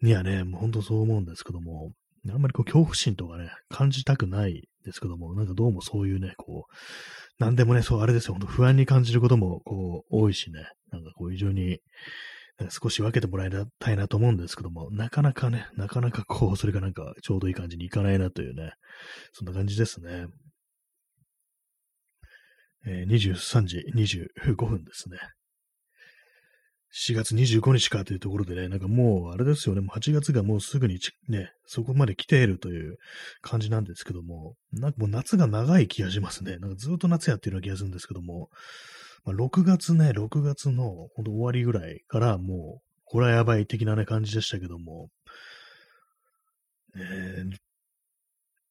[0.00, 1.92] にはね、もう本当そう思うんですけども、
[2.30, 11.78] あんまりこう恐怖心とかね、感じたくないですけども、なんかどうもそういうね、こう、なんでもね、そう、あれですよ、本当不安に感じることも、こう、多いしね、なんかこう、非常に、
[12.70, 18.72] 少し分けてもらいたいなと思うんですけども、なかなかね、なかなかこう、それがなんかちょうどいい感じにいかないなというね、
[19.32, 20.26] そんな感じですね。
[22.86, 25.18] えー、23時25分ですね。
[26.94, 30.98] 4月25日かというところでね、なんかもうあれですよね、8月がもうすぐに
[31.28, 32.96] ね、そこまで来ているという
[33.40, 36.58] 感じなんですけども、なんかもう夏が長い気がしますね。
[36.58, 38.50] なんかずっと夏やってるような気がするんですけども、
[39.24, 45.08] まあ、6月ね、6月のほんと終わりぐらいからもう、これはやばい的なね、感じでしたけども、
[46.96, 47.56] えー、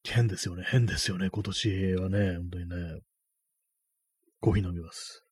[0.04, 2.76] 変ですよね、変ですよね、今年はね、本当にね。
[4.40, 5.24] コーヒー飲みます。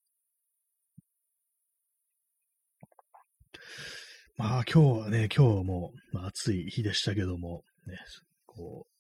[4.38, 7.98] まあ今日はね、今日も、まあ、暑い日でしたけども、ね、
[8.46, 8.99] こう、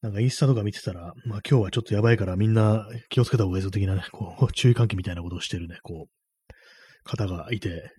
[0.00, 7.90] なんかインスタとか見てたら、まあ今日はちょっとやばいからみんな気をつけた方がいいぞ的なね、こう、 注意喚起みたいなことをしてるね、こう、方がいて、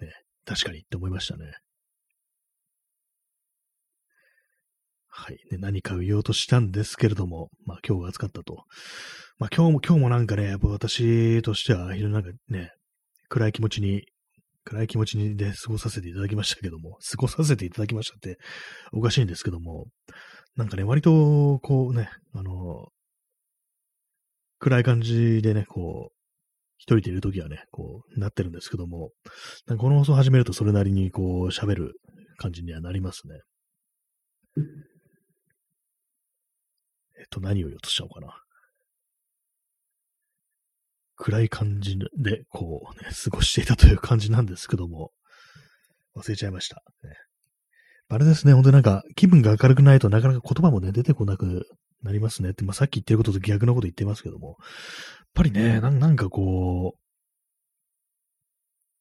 [0.00, 0.12] ね、
[0.44, 1.52] 確かにって思いましたね。
[5.06, 5.38] はい。
[5.52, 8.64] ね、何か言おうとしたんですけれども、まあ今日は暑かったと。
[9.38, 12.72] まあ今日も今日もなんかね、やっぱ私としては、非常になんかね、
[13.28, 14.02] 暗い気持ちに、
[14.64, 18.38] 暗い気持ちにで過ごさせていただきましたけども、 過ごさせていただきましたって
[18.92, 19.86] おかしいんですけども、
[20.56, 22.88] なんかね、割と、こうね、あの、
[24.58, 26.14] 暗い感じでね、こう、
[26.78, 29.10] 一人でいるときはね、こう、なってるんですけども、
[29.66, 31.92] この放送始めるとそれなりにこう、喋る
[32.36, 33.40] 感じにはなりますね。
[37.18, 38.43] えっと、何を言おうとしちゃおうかな。
[41.24, 45.10] 暗い感じで、こうね、過ごしていたという感じなんですけども、
[46.14, 46.82] 忘れちゃいました。
[47.02, 47.16] ね、
[48.10, 51.66] あれですね、ほんとなんか気分が明るくないとなかなか言葉もね、出てこなく
[52.02, 52.50] なりますね。
[52.50, 54.56] って、まあ、さっき言ってることと逆のこと言ってますけども、やっ
[55.32, 56.98] ぱりね、なんかこう、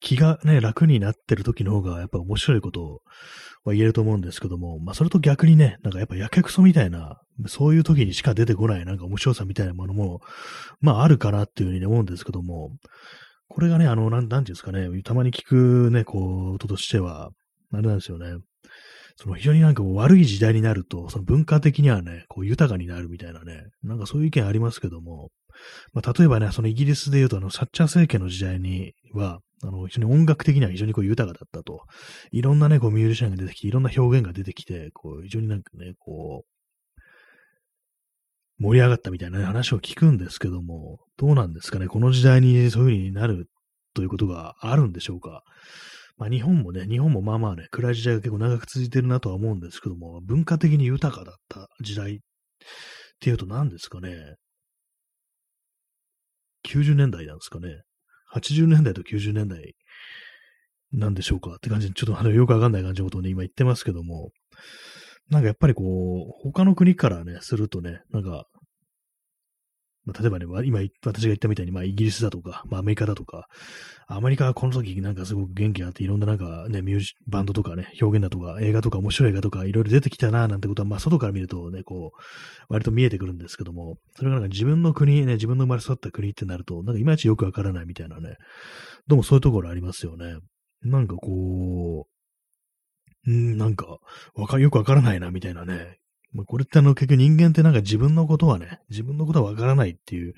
[0.03, 3.01] 気がね、楽になってる時の方がやっぱ面白いこと
[3.63, 10.19] は言えると思うんですけども、まあそれと逆にね、なんかやっぱやけくそみたいな、そういう時にしか出てこないなんか面白さみたいなものも、
[10.81, 12.71] まああるかなっていうふうに思うんですけども、
[13.47, 17.29] これがね、あの、なん、なんていうんですかね、たまに聞くね、こう、ととしては、
[17.71, 18.35] あれなんですよね。
[19.15, 25.29] その非常になんか悪い時代になると、その文化的にはね、こう豊かになるみたいなね、なんかそういう意見ありますけども、
[25.93, 31.81] まあ、例えばね、そのイギリスで言うと、あの、サッチャー政権の時代には、あの、非常に音楽的には非常にこう豊かだったと。
[32.31, 36.49] いろんなね、こうミュージシャンが出てきて、いろんな表現が出てきて、こう、非常になんかね、こう、
[38.59, 43.47] 盛り上がったみたいな、話を聞くんですけども、どうなんですかね、この時代にそういう風になる
[43.93, 45.43] ということがあるんでしょうか？
[46.17, 52.19] まあ日本もね、日本もまあまあね、暗い時代が結構長く続いてるなとは思うんですけども、文化的に豊かだった時代っ
[53.19, 54.35] ていうと何ですかね
[56.67, 57.81] ？90年代なんですかね。
[58.35, 59.75] 80年代と90年代
[60.91, 64.31] なんでしょうかって感じで、ちょっとあのよくわかんない感じのことをね、今言ってますけども、
[65.29, 68.45] なんかやっぱりこう、他の国からね、するとね、なんか、
[70.05, 73.47] まあ、例えばね、今、私が言ったみたいに、まあ、イギリスだとか、まあ、アメリカだとか、
[74.07, 82.19] アメリカはこの時なんかすごく元気があって、いろんななんかね、ミュージバンドとかね、表現だとか、映画とか面白い映画とか、いろいろ出てきたな、なんてことは、まあ、外から見るとね、こう、
[82.67, 88.35] 割と見えてくるんですけども、それがなんか自分の国、ね、自分の生まれ育った国ってなると、なんかいまいちよくわからないみたいなね、
[89.07, 90.37] どうもそういうところありますよね。
[90.83, 92.07] なんかこ
[93.25, 93.99] う、ん、なんか、
[94.35, 95.97] わか、よくわからないな、みたいなね、
[96.33, 100.33] まあ、これってあの結局人間ってなんか自分のことはね、自分のことはわからないっていう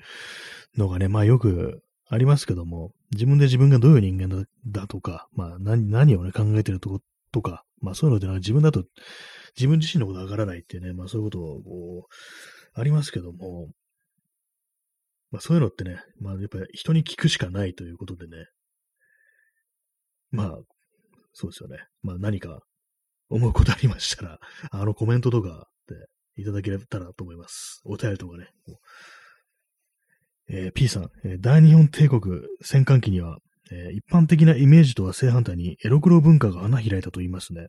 [0.76, 7.00] のがね、まあよくありますけども、自分で自分がどういう人間だとか、まあ何何をね考えてるとこ
[7.32, 8.84] とか、まあそういうのって自分だと
[9.56, 12.06] 自分自身のことわからないっていうね、まあそういうことをこ
[12.76, 13.68] う、ありますけども、
[15.30, 18.46] まあそういうのってね、まあやっぱり人に聞くしかないということでね、
[20.30, 20.58] まあ、
[21.32, 21.78] そうですよね。
[22.02, 22.60] まあ何か
[23.30, 24.38] 思うことありましたら、
[24.70, 25.94] あのコメントとか、て
[26.40, 27.80] いただけたらと思います。
[27.84, 28.48] お便りとかね。
[30.48, 33.38] えー、P さん、えー、大日本帝国戦艦機には、
[33.72, 37.66] えー、一般的なイメージとは正反対にエロクロ文化が花開いたと言いますね。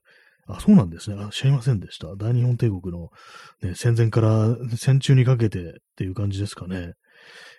[0.47, 1.17] あ、そうなんですね。
[1.19, 2.15] あ、知りませんでした。
[2.15, 3.09] 大日本帝国の、
[3.61, 5.63] ね、戦前から戦中にかけてっ
[5.95, 6.93] ていう感じですかね。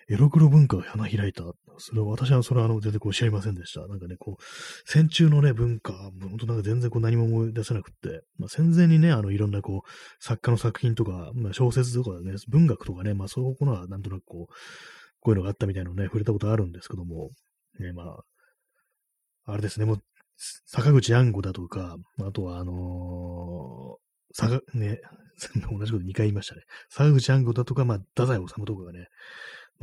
[0.09, 1.43] エログロ文化が花開いた。
[1.77, 3.87] それは私はそれはあの全然こう知りませんでした。
[3.87, 4.43] なんかね、こう、
[4.85, 9.89] 戦中のね、文化、本当なんか全然こう何も思い出せなくって、まあ、戦前にね、あのいろんなこう、
[10.23, 14.53] 作家の作品とか、まあ、小説とかね、文学とかね、まあそういうのはなんとなくこう、
[15.21, 17.29] こういうのがあったみたいなのね、触れたことあるんですけども、
[17.79, 20.03] ね、まあ、あれですね、もう、
[20.65, 25.01] 坂口安吾だとか、あとはあのー、坂、ね、
[25.71, 26.61] 同じこと2回言いましたね。
[26.89, 29.07] 坂口安吾だとか、まあ、太宰治とかがね、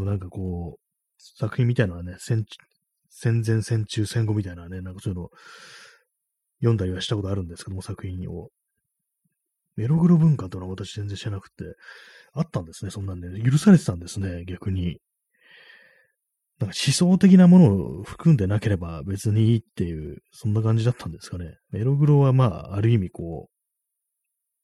[0.05, 0.80] なんかこう、
[1.18, 2.44] 作品みたいなのはね、戦
[3.18, 5.30] 戦前、戦中、戦後みたいなね、なんかそういうの
[6.59, 8.51] 読んだりはしたことあるんですけども、作品を。
[9.76, 11.64] メログロ文化というのは私全然知らなくて、
[12.34, 15.01] あったんですね、そんなんで、許されてたんですね、逆に。
[16.59, 21.57] なんか思想的なものを含んでなければ別にいいっていう、そんな感じだったんですかね。
[21.74, 23.56] エログロはまあ、ある意味こう、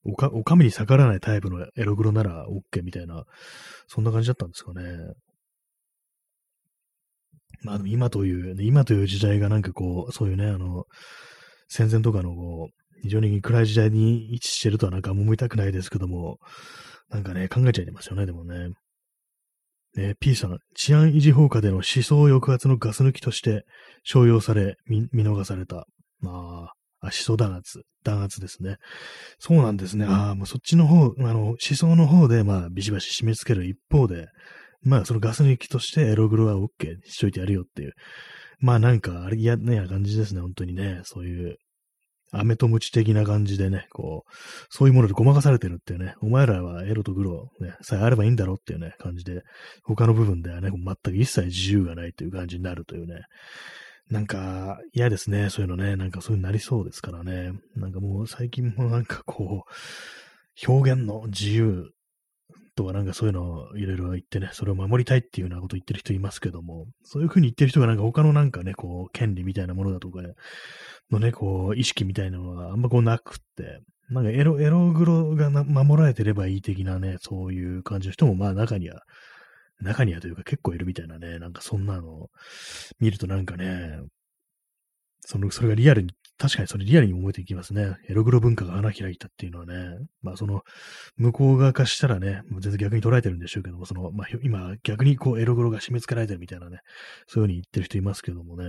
[0.05, 3.25] おか、お上に逆らわないタイプのエログロなら OK みたいな、
[3.87, 4.83] そんな感じだったんですかね。
[7.63, 10.85] まあでも今という、今という時代がなんかこう、そういうね、あの、
[11.69, 16.39] 戦前とかのこう、非常に暗い時代に位置してるとはなんか思いたくないですけども、
[17.11, 18.71] なんかね、考えちゃいますよね、でもね。
[19.97, 23.65] え、P さん、治安維持放火での思想抑圧のガス抜きとして
[24.03, 25.87] 商用され、見逃された。
[26.21, 26.73] まあ、
[27.03, 28.77] あ、思想弾圧、弾圧ですね。
[29.39, 30.07] そうなんですね。
[30.07, 34.29] ああ、もうそっちの方、あの、思想の方で、まあ、ビシバシ締め付ける一方で、
[34.83, 37.93] まあ、そのガス抜きとしてエログロは OK しといてやるよっていう。
[38.61, 41.01] まあ、なんか、あれ嫌な感じですね、本当にね。
[41.05, 41.57] そういう、
[42.33, 44.31] 飴とムチ的な感じでね、こう、
[44.71, 49.43] そういうものでごまかされてるっていうね、お前らはエロとグロ、ね、さえあればいいんだろうっていうね、感じで、
[49.85, 53.23] 他の部分ではね、全く一切自由がないという感じになるというね、
[54.11, 61.93] なんか嫌ですね、そういうのね、なんかそういうになりそうですからね、なんかもう最近もなんかこう、表現の自由
[62.75, 70.21] とかなんかそういうのをいろいろ言ってね、それを守りたいっていうようなこと言ってる人いますけども、そういうふうに言ってる人がなんか他のなんかね、こう、権利みたいなものだとか、
[71.11, 73.81] のね、こう、意識みたいなのはあんまこうなくって、
[74.11, 79.03] なんかエロ、エログロが守られてればいい的なね、そういう感じの人もまあ中には、
[79.81, 82.29] 中にはというか結構いるみたいなね、なんかそんなの
[83.01, 84.01] 見るとなんかね、
[85.21, 87.97] その、それがリアルに確かにそれリアルに思えていきますね。
[88.09, 89.75] エログロ文化が花開いたっていうのはね、
[90.23, 90.63] まあその、
[91.17, 96.81] 向こう側からしたらね、もう全然逆に捉えてるんでしょうけども、その、まあ今逆にこうエログロが締め付けられてるみたいなね、
[97.29, 98.65] そういう風に言ってる人いますけどもね。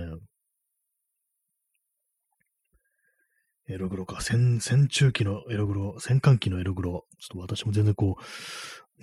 [3.66, 8.22] エログロか、戦、戦中期のエログロ、戦艦機のエログロ、ちょっと私も全然こう、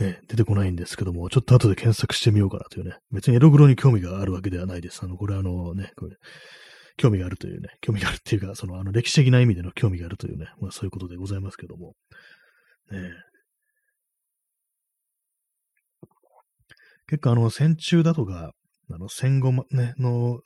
[0.02, 2.98] ね、出てこないんですけども、ちょっと後で検索してみようかなというね。
[3.12, 5.02] 別にエログロに興味があるわけではないです。
[5.04, 6.16] あの、これあのね、これ、
[6.98, 11.94] 興味があるというね、興味があるっていうか、その、あの、歴史的な意味での興味があるというね、まあそういうことでございますけども。
[12.92, 13.12] ね
[17.08, 18.54] 結構あの、戦中だとか、
[18.90, 20.40] あの、戦後ね、の、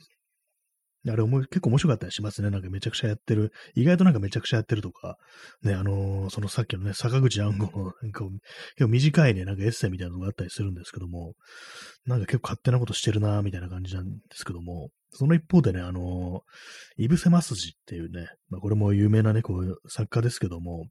[1.11, 2.49] あれ結構面白かったりしますね。
[2.49, 3.51] なんかめちゃくちゃやってる。
[3.75, 5.17] 意外となんかめちゃくちゃやってるとか。
[5.61, 8.31] ね、あのー、そのさっきのね、坂口安吾の、なんか結
[8.79, 11.33] 構短いね、なんかエッセイみたいなのがあったりするんですけども、
[12.05, 20.85] なんか結構勝手なことしてるなみたいな感じなんですけども、その一方でね、あのー、イブセマスジっていうね、まあこれも有名なね、こう作家ですけども、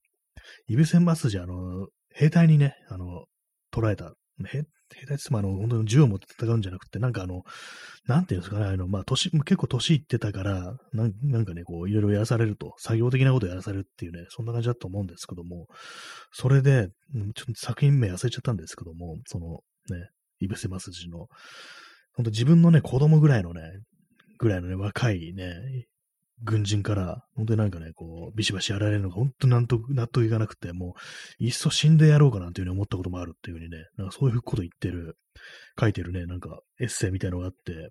[0.68, 3.24] イブセマスジ、あのー、兵隊にね、あの、
[3.72, 4.14] 捉えた、
[5.01, 7.42] 兵隊ってもあの、本当に銃を持って戦うんじゃなくて、なんかあの、
[8.07, 15.66] なんていうんですかね、あの、まあ、年、結構年いってたから、なんなんかね、こう、いろいろやらされると、作業的なことやらされるっていうね、そんな感じだと思うんですけども、
[16.32, 16.88] それで、
[17.34, 19.61] ちょっと作品名忘れちゃったんですけども、その、
[19.97, 20.09] ね、
[20.40, 21.28] イブセマスジの、
[22.14, 23.62] 本当自分のね、子供ぐらいのね、
[24.38, 25.55] ぐらいのね、若いね、
[26.45, 30.95] 軍人から、本当になんかね、こう、ビシバシやられるのが本当に納得、納得いかなくて、も
[31.40, 35.16] う、いっそ死んでやろうかなんていうふうに思ったこともあるっていうふうにね、なんかそういうこと言ってる、
[35.80, 37.90] 書いてるね、なんかエッセイみたいのがあって、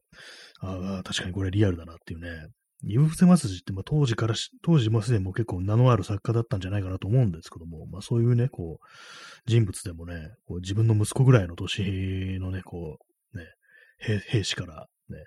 [0.62, 2.48] ああ、確かにこれリアルだなっていうね。
[2.86, 8.86] イブ・フセマスジって、まあ、当時からし当時もすでにも結構名のある作家だったんじゃないかなと思うんですけども、まあそういうね、こう、
[9.46, 12.98] 人物でもね、こう自分の息子ぐらいの年のね、こ
[13.34, 13.46] う、ね、
[14.28, 15.24] 兵士からね、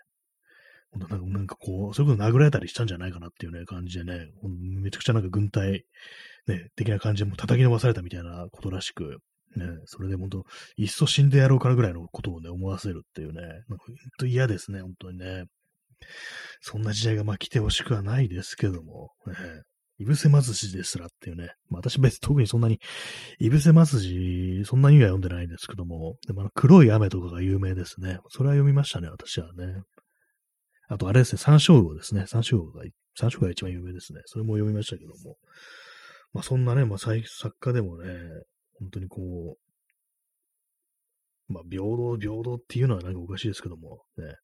[0.94, 1.06] な
[1.40, 5.84] んかこう、そういうこと殴られたりしたんじゃないかなっていうね、感じでね、めちゃくちゃなんか軍隊、
[6.46, 9.18] ね、的な感じでも叩き伸ばされたみたいなことらしく、
[9.56, 10.44] ね、それで本当、
[10.76, 13.78] いっそ死んでやろうからぐらいのことをね、思わせるっていうね、本
[14.18, 15.44] 当嫌ですね、本当にね。
[16.60, 19.34] そんな時代がまあ来てほしくはないですけども、ね、
[19.98, 21.54] イブセマスジですらっていうね。
[21.70, 22.80] まあ私別に特にそんなに、
[23.38, 28.18] イブセマスジ、そんなには読んでないんですけども、でもあの黒い雨とかが有名ですね。
[28.28, 29.82] それは読みましたね、私はね。
[30.88, 32.26] あとあれですね、三章魚ですね。
[32.26, 32.84] 三章魚が、
[33.18, 34.20] 三章魚が一番有名ですね。
[34.26, 35.36] それも読みましたけども。
[36.32, 37.22] まあそんなね、まあ作
[37.58, 38.12] 家でもね、
[38.78, 39.56] 本当にこ
[41.48, 44.34] う、まあ平等、平等っていうのはなんかおかしいですけども、ね、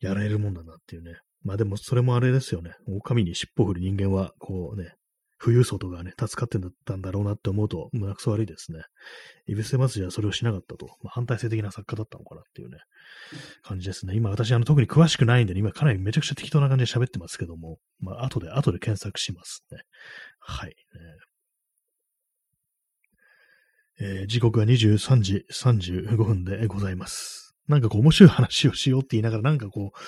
[0.00, 1.16] やられるもんだなっていうね。
[1.42, 2.72] まあでもそれもあれですよね。
[2.86, 4.94] 狼に尻尾振る人間は、こうね、
[5.42, 8.82] 富裕層とかね、助かってたんだろうなって思うと、胸くそ悪いですね。
[9.46, 12.78] イブス・マスジはそれをしなかったと、まあ、反体制的な作家だったのかなっていうね、
[13.62, 14.14] 感じですね。
[14.14, 19.78] 今私、あの、特に詳しくないんで、ね、今かなりめちゃくちゃ適当な感じで喋ってますけども、まあ、後で、後で検索しますね。
[20.38, 20.74] はい。
[24.02, 27.49] えー、時刻は23時35分でございます。
[27.70, 29.98] なんかこう面白い話をしようって言いながら、なんかこう、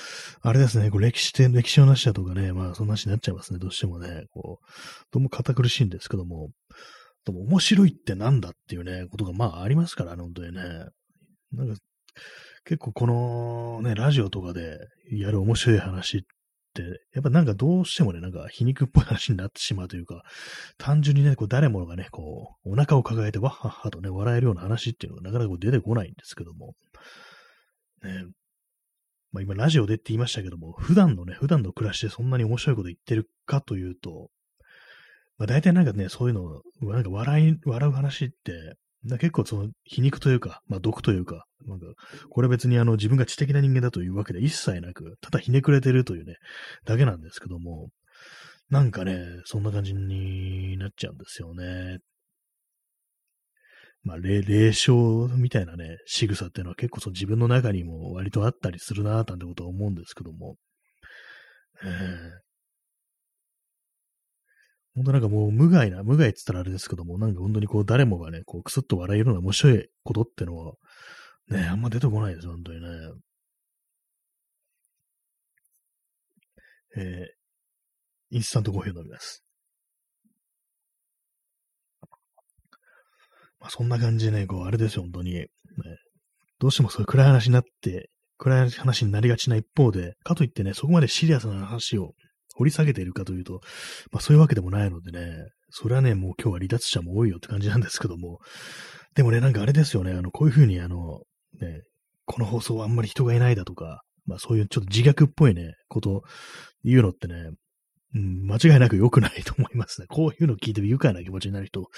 [0.41, 4.67] あれですね、こう歴史で、歴史の話だとかね、まあそんな話になっちゃいますね、どうしてもね、こう、
[5.13, 6.51] どうも堅苦しいんですけども、
[7.25, 10.63] でも面白いってなんだっていうね、ことがまあありますからね、本当にね。
[11.53, 11.81] なんか、
[12.65, 14.79] 結構このね、ラジオとかで
[15.11, 16.21] やる面白い話っ
[16.75, 16.83] て、
[17.15, 20.25] やっぱなんかどうしてもね、なんか皮肉っぽい話になってしまうというか、
[20.79, 26.75] 単純にね、こう誰もがね、こう、お腹を抱えてわっはっはとね、笑えるような話っていうのがなかなか出てこないんですけども、
[28.03, 28.26] ね、
[29.32, 34.30] まあ今ラジオでって言いましたけども、普段のね、普段の暮らしでそんなに面白いこと言ってるかというと、
[35.38, 38.76] まあ大体なんかね、そういうの、なんか笑い、笑う話って、
[39.18, 41.86] 結構その皮肉というか、まあ毒というか、なんか、
[42.30, 46.36] これ別にあの自分が知的な人間だというわけで一切なく、ただひねくれてるというね、
[46.84, 47.88] だけなんですけども、
[48.70, 51.98] なんかね、そんな感じになっちゃうんですよね。
[54.05, 60.57] まあ、霊障みたいなね、仕草っていうのは結構その自分の中にも割とあったりするなぁなんてことは思うんですけども、
[61.84, 61.90] えー、
[64.96, 70.74] 本当なんかもう無害な、無害って言ったらあれですけども、なんか本当にこう誰もがね、こうクスッと笑えるような面白いことってのは、
[71.48, 72.88] ね、あんま出てこないです、本当にね。
[76.96, 79.41] えー、インスタントコーヒー飲みます。
[83.63, 85.35] まあ、そんな感じでね、こう、あれですよ、本当に。
[85.35, 85.47] ね、
[86.59, 92.13] どうしてもそういう暗い話になって、暗い話になりがちな一方で、かといってね、そこまでシリアスな話を
[92.57, 93.61] 掘り下げているかというと、
[94.11, 95.33] まあそういうわけでもないのでね、
[95.71, 98.41] それはね、もう今日は離脱者も多いよって感じなんですけども、
[99.15, 101.21] でもね、なんかあれですよね、あの、こういうふうにあの、
[101.61, 101.83] ね、
[102.25, 106.23] この放送はあんまり人がいないだとか、まあそういうちょっと自虐っぽいね、こと
[106.85, 107.35] 言うのってね、
[108.15, 110.07] うん、間違いなく良くないと思いますね。
[110.11, 111.89] こういうの聞いて愉快な気持ちになる人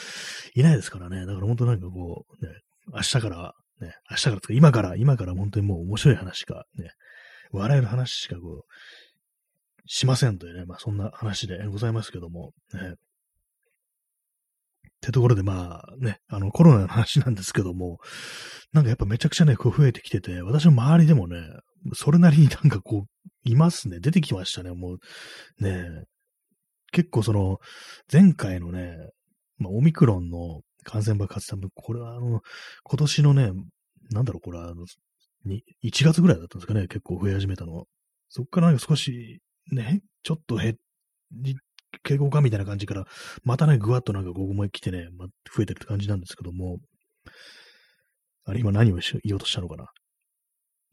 [0.55, 1.27] いないですからね。
[1.27, 2.53] だから本当なんかこう、ね、
[2.93, 6.91] 明日から、ね、明日からとか今から、今から本当にもう面白い話か、ね、
[7.51, 8.73] 笑える話しかこう、
[9.87, 12.81] しませんというね、まあそんな話でございますけども、ね。
[12.81, 12.93] っ
[15.01, 17.99] てところでまあね、あのコロナの話なんですけども、
[18.73, 21.37] なんかやっぱめちゃくちゃね、こう増えてきてて、私の周りでもね、
[21.93, 24.01] それなりになんかこう、いますね。
[24.01, 24.73] 出てきましたね。
[24.73, 24.99] もう、
[25.63, 26.05] ね
[26.93, 27.59] 結構その、
[28.11, 28.97] 前回のね、
[29.59, 32.41] まあ、オミクロンの感染爆発多分、これはあの、
[32.85, 33.53] 今年のね、
[34.11, 34.87] なんだろう、これはあの、
[35.83, 37.85] 1月ぐらいだったんですかね、結構増え始めたの。
[38.29, 39.41] そっからなんか少し、
[39.73, 40.77] ね、ちょっと減
[41.33, 41.57] り、
[42.05, 43.07] 傾向かみたいな感じから、
[43.45, 46.79] またね、ぐわっとなんかここも来てね、まあ、増えてるって感じなんですけども、
[48.47, 49.87] あれ、今何を言おうとしたのかな。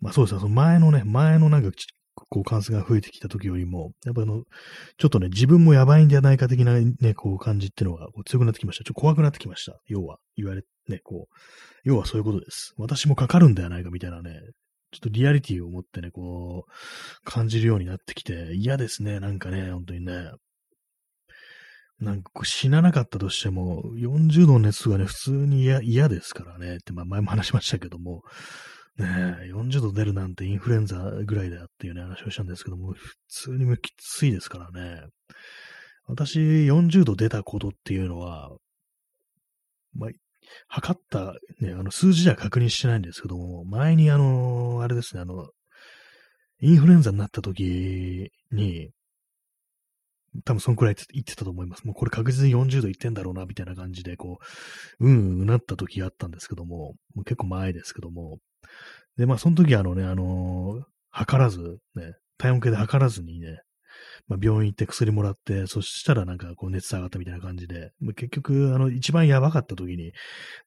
[0.01, 1.71] まあそうですね、その前のね、前のなんか、
[2.13, 4.43] こう感染が増えてきた時よりも、やっぱあの、
[4.97, 8.83] ちょっとね、自分もやばいんじゃないか的なね、こう感じっていうのがこう強くなってきました。
[8.83, 9.79] ちょっと怖くなってきました。
[9.87, 11.35] 要は、言われ、ね、こう、
[11.83, 12.73] 要はそういうことです。
[12.77, 14.39] 私もかかるんではないかみたいなね、
[14.91, 16.71] ちょっとリアリティを持ってね、こう、
[17.23, 20.31] 感じるようになってきて、嫌ですね、なんかね、本当にね。
[21.99, 28.23] なんか死ななかったとしても、40度の熱がね、普通に嫌ですからね、って、まあ前も話しましたけども、
[28.97, 35.03] ねえ、40度出るなんてインフルエンザぐらいだっていうね、話をしたんですけども、普通にもきついですからね。
[36.07, 38.51] 私、40度出たことっていうのは、
[39.93, 40.09] まあ、
[40.67, 45.49] 測った、ね、あの、数字では確認してないんですけども、前にあの、あれですね、あの、
[46.61, 48.91] インフルエンザになった時に、
[50.45, 51.85] 多分そんくらい言ってたと思います。
[51.85, 54.39] もうこれ確実に40度いってんだろうな、みたいな感じで、こ
[54.99, 58.39] う、うんうんなった時があったんですけども、もう結構前ですけども、
[59.17, 63.61] で、まあ、その時あのね、あのー、測らず、ね、体温計で測らずにね、
[64.27, 70.13] まあ、病院行って薬もらって、そしたらなんかこう熱下がったみたいな感じで、まあ、結局、あの、一番やばかった時に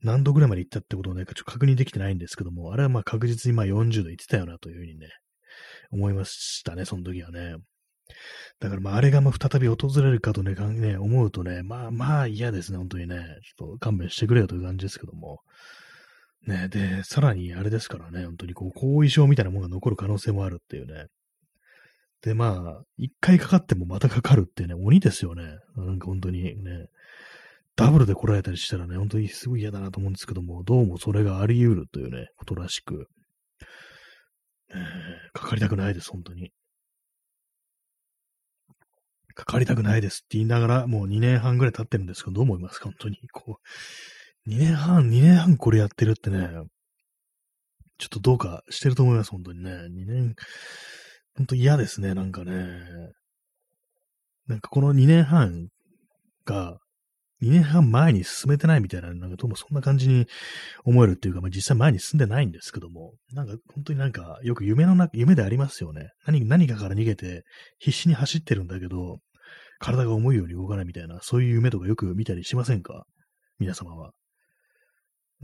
[0.02, 5.08] 何度ぐらいまで行ったってことをね、ちょっと確認できてないんですけども、あれはまあ確実にまあ40度行ってたよなというふうにね、
[5.90, 7.56] 思いましたね、その時はね。
[8.60, 13.16] だからまあ、あれがまあ再び訪れるかと、ね思うとね、まあまあ嫌ですね、本当にね。
[13.16, 15.40] ちょっと勘弁してくれよという感じですけども。
[16.46, 21.06] ね、で、さらにあれですからね、本当にこう、後遺症みたいなものが残る可能性もあるっていうね。
[22.20, 25.58] で、まあ、一回かかってもまたかかるっていうね、鬼ですよね。
[25.76, 26.88] なんか本当にね、
[27.76, 33.08] ダブルで来られたりしたらね、本当にすごい嫌だなと思うんですけども、どうもそれがあり得るというね、ことらしく、
[34.70, 36.52] えー、かかりたくないです、本当に。
[39.34, 43.18] かかりたくないですって言いながら、もう2年半ぐらい経ってるんですけど、どう思いますか本当に。
[43.32, 43.68] こう、
[44.46, 46.48] 2年半、2年半これやってるってね、
[47.98, 49.70] ちょっとどうかしてると思います、本当にね。
[49.70, 50.34] 2年、
[51.36, 52.52] 本当嫌ですね、なんかね。
[54.46, 55.68] なんかこの2年半
[56.44, 56.78] が、
[57.42, 60.26] 2年半前に進めてないみたいな、なんかどうもそんな感じに
[60.84, 66.10] 思えるっていうか、まあ、実際前に進んでないんですけども、なんか本当になんかよく夢の中、夢でありますよね。
[66.26, 67.44] 何、何かから逃げて
[67.78, 69.18] 必死に走ってるんだけど、
[69.78, 73.04] 体が思うように動かないみたいな、そういう夢とかよく見たりしませんか？
[73.58, 74.12] 皆様は。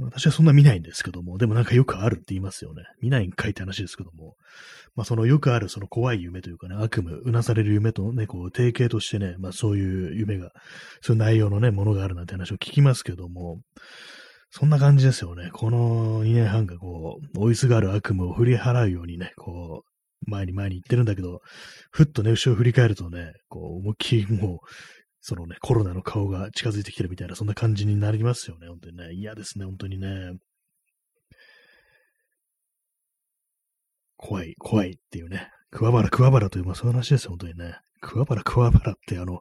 [0.05, 2.85] 私はそんな見ないんですけども、でもなんかよくあるって言いますよね。
[3.01, 4.37] 見ないんかいって話ですけども。
[4.97, 10.51] まあそのよくあるその怖い夢というかね、悪夢、うなされる夢とね、こう定型としてね、まあそういう夢が、
[11.01, 13.61] そういう内容のね、ものがあるなんて話を聞きますけども、
[14.51, 15.51] そんな感じですよね。
[15.53, 21.41] この2年半がこう、追いすがる悪夢を振り払うようにね、こう、前に前に行ってるんだけど、
[21.93, 24.59] ふっとね、後ろを振り返るとね、こう、思いっきりもう、
[25.21, 29.13] そのね、コロナの顔が近づいてきてるみたいな、そんな感じになりますよね、本当にね。
[29.13, 30.39] 嫌ですね、本当にね。
[34.17, 35.51] 怖い、怖いっていうね。
[35.71, 37.77] 桑原、桑原という、まあそういう話ですよ、本当にね。
[38.01, 39.41] 桑原、桑原ってあの、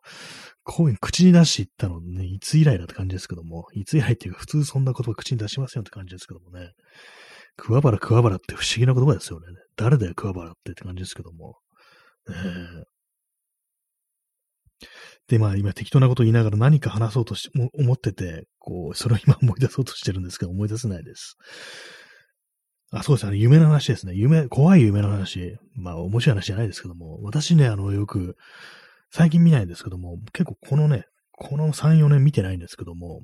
[0.64, 6.72] こういう口に出して言ったのね、いつ以来だって感じですけども、いつ以来っていうか、普通そんな言葉口に出しませんよって感じですけどもね。
[7.58, 9.48] 桑原、桑原って不思議な言葉ですよね。
[9.76, 11.56] 誰だよ、桑原ってって感じですけども。
[12.28, 12.36] ね
[15.30, 21.38] で、まあ今適当なこと言いながら何か話そうとし思ってて、こう、それを今 思い出そうとしてるんですけど、思い出せないです。
[22.92, 23.38] あ、そうですね。
[23.38, 24.16] 夢の話ですね。
[24.16, 25.58] 夢、怖い夢の話。
[25.76, 28.36] まあ面白い話じゃないですけども、私ね、あの、よく、
[29.12, 33.22] 最近見ないんですけども、結構このね、この3、4年見てないんですけども、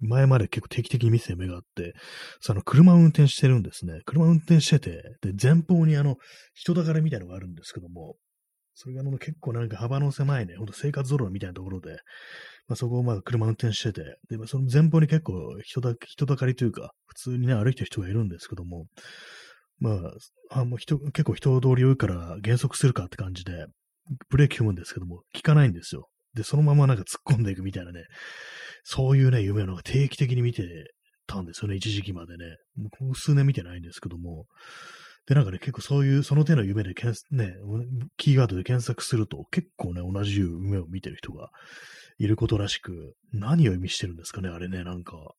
[0.00, 1.94] 前まで結構定期的に見てた夢があって、
[2.40, 4.00] その車を運転してるんですね。
[4.04, 6.16] 車運転してて、で、前方にあの、
[6.54, 8.16] 人だかりみたいのがあるんですけども、
[8.78, 11.92] それがあの結構なんか幅の狭いね、ほんと生活道路みたいなところで、
[12.68, 15.32] まあ、そこをまあ車運転してて、で、まあ、その前方に結構
[15.64, 18.84] 人だ、人だかりというか、普通にね、歩いてる人がいるんですけども、
[19.78, 19.92] ま
[20.50, 23.66] あ、あもう人、結構人通り多いから減速するかって感じで、
[24.28, 26.08] ブレーキ踏むんですけども、効かないんですよ。
[26.34, 28.04] で、そのままなんか突っ込んでいくみたいなね、
[28.84, 30.62] そういうね、夢を定期的に見て
[31.26, 32.44] たんですよね、一時期までね。
[33.00, 34.44] もう数年見てないんですけども、
[35.26, 37.54] で、なんかね、結構そういう、その手の夢で検、ね、
[38.16, 41.50] キーワードで検索すると、結構ね、同じ夢を見てる人が
[42.18, 45.34] いることらしく、何を意味してるんですかね、あれね、なんか。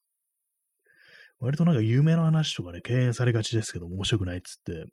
[1.40, 4.74] 割となんか夢の話とかね、敬遠されがちですけど、面白くないっつって。
[4.74, 4.84] で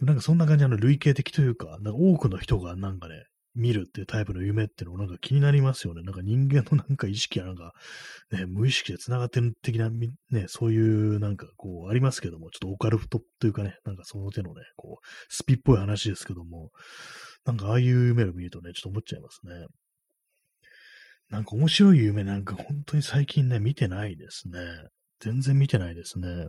[0.00, 3.24] もなんかそんな感じあの類型的というか、なんか多くの人がなんかね、
[3.58, 6.02] 見るっていうタイプの夢っていうのもなんか気になりますよね。
[6.02, 7.72] なんか人間のなんか意識はなんか、
[8.30, 10.10] ね、無意識で繋がってる的な、ね、
[10.46, 16.70] そういうなんかこうありますけども、ちょっとオカルトというかね、なんかその手のね、こう、スピっぽい話ですけども、
[17.44, 19.66] なんかああいう夢を見るとね、ちょっと思っちゃいますね。
[21.30, 24.60] なんか面白い夢なんか本当に最近ね、見てないですね。
[25.20, 26.46] 全然見てないですね。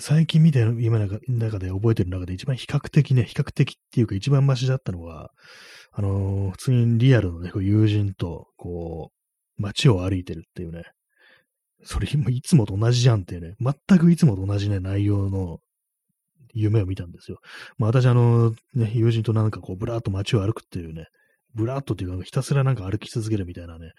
[0.00, 5.30] 最近見てる今の中で覚えてる中で一番比較的ね、比較的っていうか一番マシだったのは、
[5.92, 9.10] あのー、普通にリアルのね、友人と、こ
[9.58, 10.84] う、街を歩いてるっていうね、
[11.82, 15.58] それいつもと同じじゃんっていうね、全くいつもと同じね、内容の
[16.54, 17.38] 夢を見たんですよ。
[17.78, 21.06] まあ私あの、ね、友人となんかこう、ブラーっと街を歩くっていうね、
[21.54, 23.92] ブラーっとっていうか、ひたすらなんか歩き続けるみたいなね、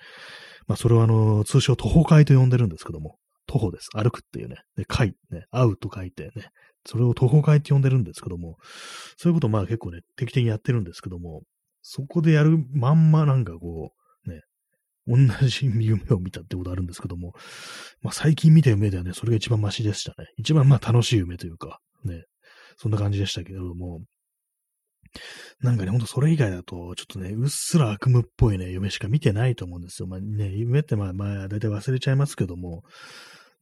[0.68, 3.18] まあそれはあの、通称徒歩会と呼んでるんですけども、
[3.52, 3.90] 徒歩です。
[3.94, 4.56] 歩くっていうね。
[4.78, 6.52] で、会、ね、会うと書いてね。
[6.86, 8.56] それを徒歩会って呼んでるんですけども、
[9.18, 11.42] そういうことまあ結構ね、定期的にやってるんですけども、
[11.82, 13.92] そこでやるまんまなんかこ
[14.26, 14.42] う、ね、
[15.06, 17.34] 同じ夢を見たってことあるんですけども、
[18.02, 20.30] まあ最近見た夢ではね、それが一番マシでしたね。
[20.38, 22.24] 一番まあ楽しい夢というか、ね、
[22.78, 24.00] そんな感じでしたけれども、
[25.62, 30.08] なんかね、ほんとそれ以外だと、ちょっとね、うっすら悪夢っぽいね、夢しか見てないと思うんですよ。
[30.08, 32.84] まあね、夢ってまあまあ、だいたい忘れちゃいますけども、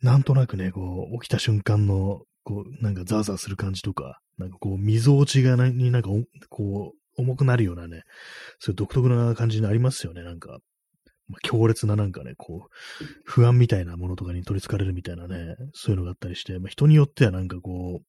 [0.02, 6.10] なんとなくね、こう、起きた瞬間の、こう、なんかザーザーする感じとか、なんかこう、溝落ちがなになんか、
[6.50, 8.04] こう、重くなるようなね、
[8.60, 10.60] そういう独特な感じになりますよね、なんか。
[11.28, 18.06] まあ、強烈ななんかね、こう、不安みたいなものとかに取り憑かれるみたいなね、そういうのがあったりして、まあ、人によってはなんかこう、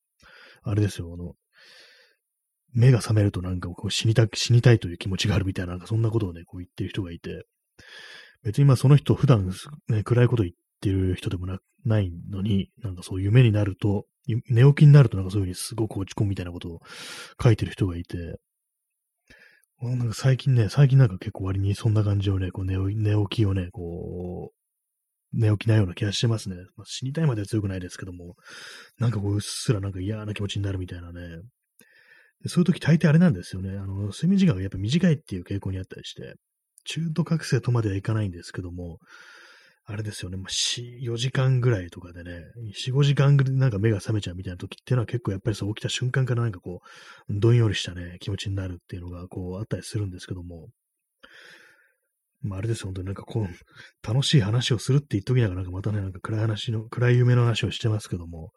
[0.62, 1.34] あれですよ、あの、
[2.72, 7.45] 目が覚めるとなんかこう死にた、死にたいという気持ちがあるみたいな、なんかそんなことをね、こう言ってる人がいて、
[8.43, 9.53] 別にまあその人普段、
[9.88, 16.81] ね、暗いこと言っってる人でもなないのに、なんかそう夢になると、寝起きになるとなんかそういうふうにすごく落ち込むみたいなことを
[17.43, 18.39] 書いてる人がいて、
[19.83, 24.57] なんか最近ね、最近なんか結構割にそんな感じをね、こう寝寝起きをね、こう、
[25.33, 26.57] 寝起きなような気がしてますね。
[26.76, 28.35] まあ、死にたいまでは強くないですけども、
[28.99, 31.20] なんかこう、うっすらなんか嫌な気持ちになるみたいなね。
[32.47, 33.70] そういう時大抵あれなんですよね。
[33.70, 36.35] あの、睡眠時間がやっぱ短いっていう傾向にあったりして、
[36.85, 38.99] 中途覚醒とまではいかないんですけども、
[39.87, 42.45] あれですよね、まあ、4、4時間ぐらいとかでね、
[42.87, 46.81] 4、5時間ぐらいなんか目が覚めちゃうみたいな時っていうのは結構やっぱりそう起きた瞬間からなんかこ
[47.28, 50.68] う、どんよりしたね、気持ちになるっていうのがこうあったりするんですけども、
[52.43, 58.53] まあ、あれですよ、本当になんかこう、楽しい話をするって言っときながら、なんかまたね、なんか暗い話の、暗い夢の話をしてますけども、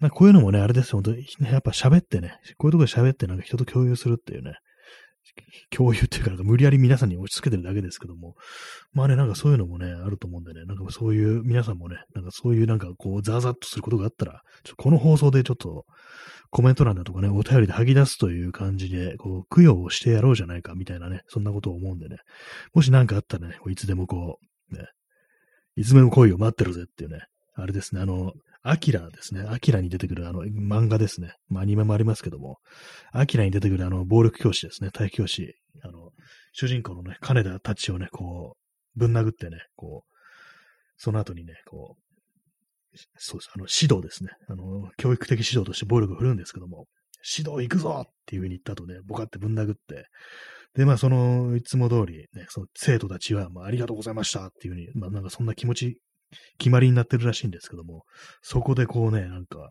[0.00, 4.54] なんかこういうのもね、あれですよ、本当に、ね、やっぱ喋ってね、こういうとこで喋ってなんか人と共有するっていうね、
[5.74, 8.34] 共有っていうか、無理やり皆さんに押し付けてるだけですけども、
[8.92, 15.84] まあね、なんかそういうのもね、あると思うんでね、なんかそういう、皆さんもね、なんかそういうなんかこう、ザーザーっとすることがあったら、ちょっとこの放送でちょっと、
[16.50, 22.16] コメント欄だとかね、お便りで吐き出すという感じで、こう、供養をしてやろうじゃないか、みたいなね、そんなことを思うんでね。
[22.72, 24.38] もし何かあったらね、いつでもこ
[24.70, 24.86] う、ね、
[25.76, 27.20] いつでも恋を待ってるぜっていうね、
[27.54, 29.44] あれですね、あの、アキラですね。
[29.48, 31.32] アキラに出てくるあの漫画ですね。
[31.48, 32.58] まあアニメもありますけども、
[33.12, 34.90] アキラに出てくるあの暴力教師ですね。
[34.90, 35.54] 体育教師。
[35.82, 36.10] あの、
[36.52, 38.56] 主人公のね、金田たちをね、こ
[38.96, 40.14] う、ぶん殴ってね、こう、
[40.96, 43.50] その後にね、こう、そうです。
[43.54, 44.30] あの、指導ですね。
[44.48, 46.86] あの、教育的指導として暴力を振るんですけども、
[47.36, 50.06] 指導行くぞっていう風に言った後ね、ボカってぶん殴って、
[50.74, 56.00] で、まあ、その、いつも通り、ね、その生徒たちは、まあ、ありがとうございましたっていう風に、まあ、なんかそんな気持ち、
[56.58, 58.04] 決まりになってるらしいんですけども、
[58.42, 59.70] そこでこうね、なんか、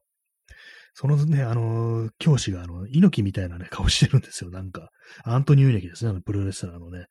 [1.00, 4.90] そのね、あの、教師が、あの、猪木みたいなね、顔してるんですよ、なんか。
[5.26, 7.06] アントニオ猪木ですね、あの、プロレスラーのね、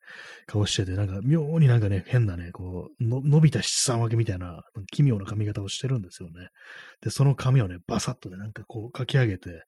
[0.45, 6.49] 顔してて、なんか、妙になんかね、変なね、こう、の伸びた七三分けみたいな、奇妙な髪型をしてるんですよね。
[7.01, 9.63] で、その髪をね、バサッとね、なんかこう、かき上げて、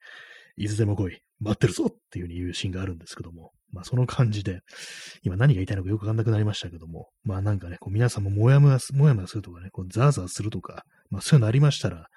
[0.59, 4.59] いつでも来い、待ってるぞっていう風に言うシーンがあるんですけども、まあその感じで、
[5.23, 12.07] 今何が言いたいのかよくわかんなくなりましたけども、まあなんかね、こう皆さんももやもや、もやもやするとかね、こうザーザーするとか、まあそういうのありましたら、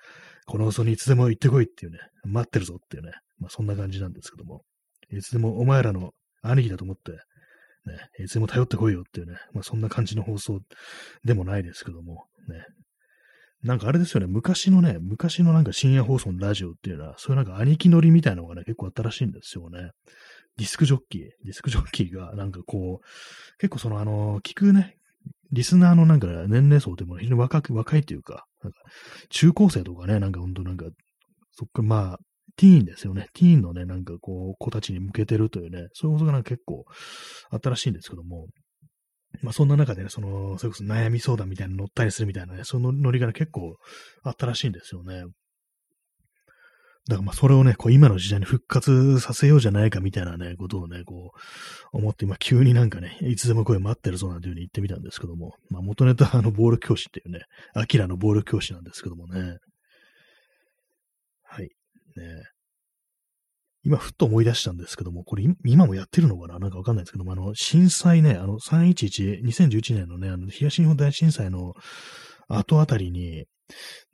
[0.47, 4.63] この嘘にいつでも行ってこいっていうね、待ってるぞっていうね、まあそんな感じなんですけども、
[5.13, 6.11] いつでもお前らの
[6.43, 10.61] 兄貴だと思って、ね、いつでも頼ってこいよっていうね、まあそんな感じの放送
[11.25, 12.65] でもないですけども、ね、
[13.63, 19.91] なんかあれですよね、昔のね、昔のなんか深夜放送のラジオっていうのは、そういうなんか兄貴乗りみたいなのがね、結構あったらしいんですよね。
[20.57, 24.97] ディスクジョッキー、ディスクジョッキーがなんかこう、結構そのあの、聞くね、
[25.53, 28.79] リスナーのなんか年齢層でも非常に若く、若いというか、なんか
[29.31, 30.87] 中高生とかね、なんかほんとなんか、
[31.53, 32.19] そっかまあ、
[32.57, 33.29] ティーンですよね。
[33.33, 36.85] ティーンのね、なんかこう、子たちに向けてるというね、そういうことがなんか結構
[37.51, 38.49] あったらしいんですけども、
[39.41, 43.77] まあそんな中でね、その、それこそ悩み相談みたいなの乗ったりするみたいなね、そのノリがね、結構
[44.23, 45.25] あったらしいんですよね。
[47.09, 51.33] だからまあそれをね、こう今の時代に復活させようじゃないかみたいなね、ことをね、こ
[51.93, 57.41] う思って、まあ急になんかね、いつでも声待ってるぞなんていうふうに言ってみたんですけども、まあ元ネタあのボール教師っていうね、
[57.75, 59.57] アキラのボール教師なんですけどもね。
[61.43, 61.65] はい。
[61.65, 61.71] ね
[63.85, 66.59] 今、ふっと思い出したんですけども、これ今もやってるのかな？
[66.59, 71.75] なんかわかんないですけども、あの、震災ね、あの、311、2011年のね、あの、東日本大震災の
[72.49, 73.47] 後あたりに、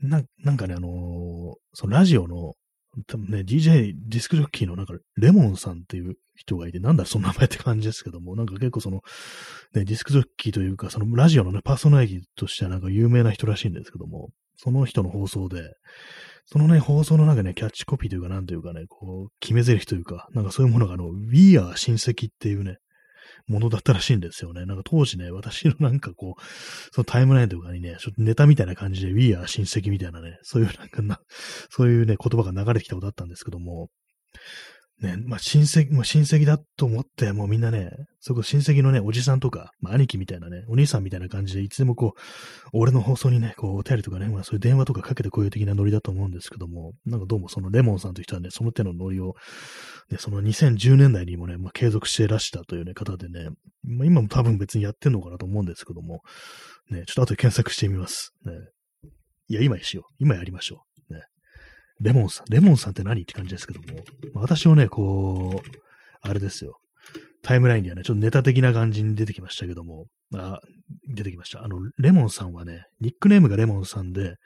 [0.00, 0.90] ななんかね、あのー、
[1.72, 2.54] そのラジオの
[3.06, 9.02] 多分ね、DJ ディスクジョッキーのなんか、レモンさんっていう人がいて、なんだその名前って感じですけども、なんか結構その、
[9.74, 15.62] ね、ディスクジョッキーというか、そのラジオのね、パーソナリティとしてはなんか有名な人らしいんですけども、その人の放送で、
[16.50, 22.78] そのね、放送の中ね、キャッチコピーというか、なんというかね、こう、決め台詞というか、なんかそういうものが、あの、We are 親戚っていうね、
[23.48, 24.64] ものだったらしいんですよね。
[24.64, 26.42] なんか当時ね、私のなんかこう、
[26.94, 31.20] そのタイムラインとかにね、ちょっとネタみたいな感じで We are 親戚みたいなね、そういうなんかな、
[31.68, 33.90] そういうね、言葉が流れてきたことあったんですけども、
[35.00, 42.20] ね、まあ親戚、もう親戚だと思って、もうみんなね、そこ親戚のね、おじさんとか、まあ兄貴みたいなね、お兄さんみたいな感じで、いつでもこう、
[42.72, 49.34] 俺の放送にね、こう、お便りとかね、まあそういう電話とかかけてこういう的なノリだと思うんですけども、なんかどうもそのレモンさんという人はね、その手のノリを、
[50.10, 53.50] ね、その2010年代にもね、まあ継続してらしたというね、方でね、
[53.84, 56.22] まあ今も多分別にやってんのかなと思うんですけども、
[56.90, 58.32] ね、ちょっと後で検索してみます。
[58.44, 58.52] ね。
[59.48, 60.14] いや、今にしよう。
[60.18, 61.14] 今やりましょう。
[61.14, 61.22] ね
[62.00, 63.86] レモンさん、レモンさんって何って感じですけども、
[64.34, 65.68] 私もね、こう、
[66.20, 66.78] あれですよ。
[67.42, 70.60] タイムラインではね、ちょっとネタ的な感じに出てきましたけども、あ、
[71.08, 71.64] 出てきました。
[71.64, 74.36] あの、レモンさんはね、ニックネームがレモンさんで、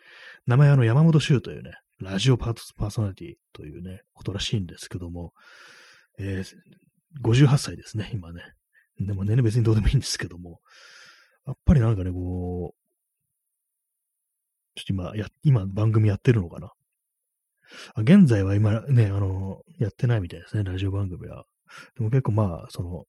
[0.47, 5.33] 名前はあの、山本修というね、ラジオパーソナリティというね、ことらしいんですけども、
[6.19, 8.43] えー、58歳ですね、今ね。
[8.99, 10.61] でも年齢別にどうでもいいんですけども、
[11.47, 12.83] やっぱりなんかね、こう、
[14.75, 16.73] ちょっと今、や、今番組やってるのかな
[17.97, 21.45] 現在は今ね、あの、やってないみたいですね、ラジオ番組は。
[21.97, 23.05] でも結構まあ、その、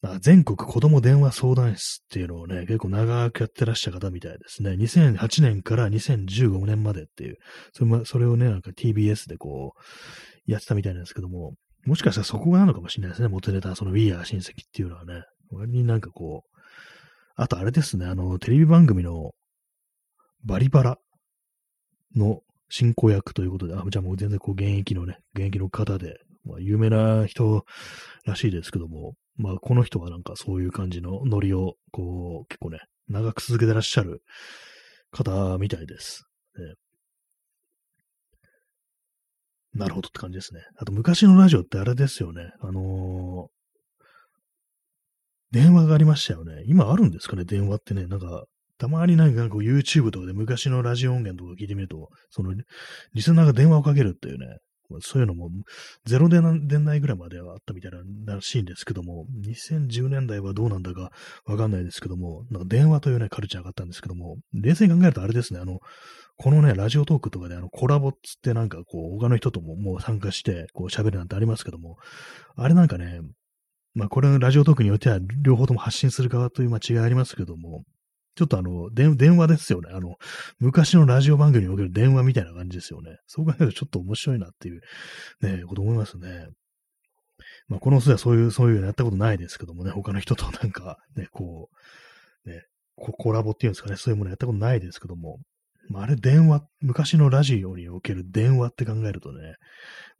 [0.00, 4.70] あ全国子供電話相談室っていうのをね、結構長くやってらっしゃる方みたいですね。
[4.70, 7.36] 2008年から2015年までっていう、
[7.72, 15.24] それそれをね、なんか TBS でこう、やってたみたいなんですけども、もしかしたらそこがなのかもしれないですね、元ネタ、その We Are 親戚っていうのはね。
[15.50, 16.58] 割になんかこう、
[17.34, 19.32] あとあれですね、あの、テレビ番組の
[20.44, 20.98] バリバラ
[22.16, 27.64] の進行役ということで、あ、じゃあもう全然こう現役のね、現役の方で、まあ、有名な人
[28.24, 34.22] らしいですけども、まあ、この人はなんかそういう感じのノリを、こう、結構ね、長く続けてらっしゃる
[35.10, 36.24] 方みたいです。
[36.58, 36.74] ね、
[39.74, 40.60] なるほどって感じですね。
[40.76, 42.50] あと、昔のラジオってあれですよね。
[42.60, 43.58] あのー、
[45.50, 46.62] 電話がありましたよね。
[46.66, 48.06] 今あるんですかね、電話ってね。
[48.06, 48.44] なんか、
[48.78, 52.54] たまになんかこう YouTube とかで昔のラジオ音源とか聞いてみると、その、
[53.12, 54.58] リスナーが電話をかけるっていうね、
[55.00, 55.50] そういうのも
[56.06, 57.90] 0年代ぐらいまではあったみたい
[58.24, 61.10] ならしいんですけども、2010年代はどうなんだか
[61.44, 65.80] わかんないですけども、なんか電話というね、カルチャーがあったんですけども、冷静に考えるとあれですね、あの、
[66.38, 71.96] このね、ラジオトークとかであのコラボっつってなんかこう、他の人とももう参加してこう喋るなんてありますけども、
[72.56, 73.20] あれなんかね、
[73.94, 77.82] まあこれはラジオトークによっては両方とも発信する側という間違いありますけども、
[78.38, 79.90] ちょっとあの、電話ですよね。
[79.92, 80.14] あの、
[80.60, 83.18] 昔のラジオ番組における電話みたいな感じですよね。
[83.26, 84.80] そう考えるとちょっと面白いなっていう、
[85.40, 86.46] ね、こと思いますね。
[87.66, 91.68] まあ、この人はそういう、そういうのやったことないですけどもね、他の人となんか、ね、こ
[92.46, 92.62] う、ね、
[92.94, 95.40] コラボっていうんですかね、そういうものやったことないですけども、
[95.88, 99.56] まあ、あれ電話、昔のラジオにおける電話って考えるとね、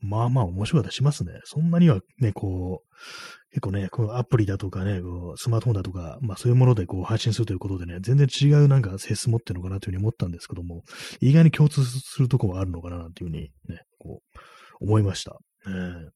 [0.00, 1.40] まあまあ面白かったしますね。
[1.44, 10.84] そんなにはね、こう、結構ね、このアプリだとかね、こうスマートフォンだとか、まあそういうものでこう配信するということでね、全然違うなんか性質持ってるのかなというふうに思ったんですけども、
[11.20, 14.22] 意外に共通するとこはあるのかななんていうふうにね、こ
[14.80, 15.32] う、思いました。
[15.66, 16.10] ねっ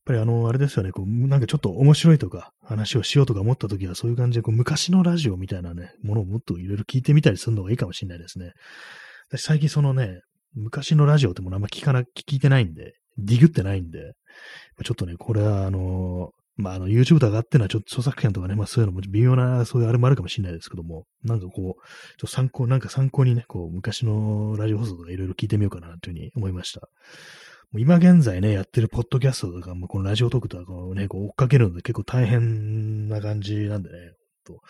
[0.00, 8.52] っぱりあの、あれですよね、こう、なんかちょっと面白いとか、話をしようとか思った時は、そういう感じで、こう、昔のラジオみたいなね、ものをもっといろいろ聞いてみたりするのがいいかもしれないですね。
[9.28, 10.20] 私最近そのね、
[10.54, 14.12] 昔のラジオってものあんま聞かな、聞いてないんで、ディグってないんで、
[14.84, 21.74] ちょっとね、これはあの、まあ、あの、YouTube と上がってるのはちょっと著作権とかね、まあそういうのも微妙な、そういうあれもあるかもしれないですけども、なんかこう、ちょっ
[22.18, 26.88] と参考、なんか参考にね、こう、昔のラジオ放送とかいろいろ聞いてみようかなというふうに思いました。
[27.78, 34.12] 今現在ね、やってるポッドキャストとか、もこのラジオトークとかこうね、こう追っかけるので結構大変な感じなんでね、
[34.44, 34.60] と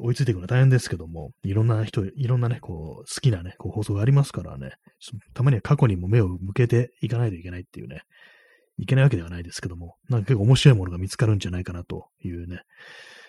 [0.00, 4.70] 追いついていくのは大変ですけども、いろんな人、いろんなね、こう、好きなね、こう放送がありますからね、
[5.34, 8.02] たまには過去にも目を向けていかないといけないっていうね、
[8.78, 12.60] いけないわけではないですけども、なんか結構面白いものが見つかるんじゃないかなというね、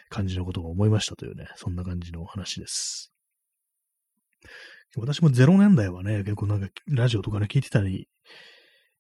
[0.09, 3.11] 感じのことを思いましたというね、そんな感じのお話です。
[4.95, 8.07] 私も0年代はね、結構なんかラジオとかね、聞いてたり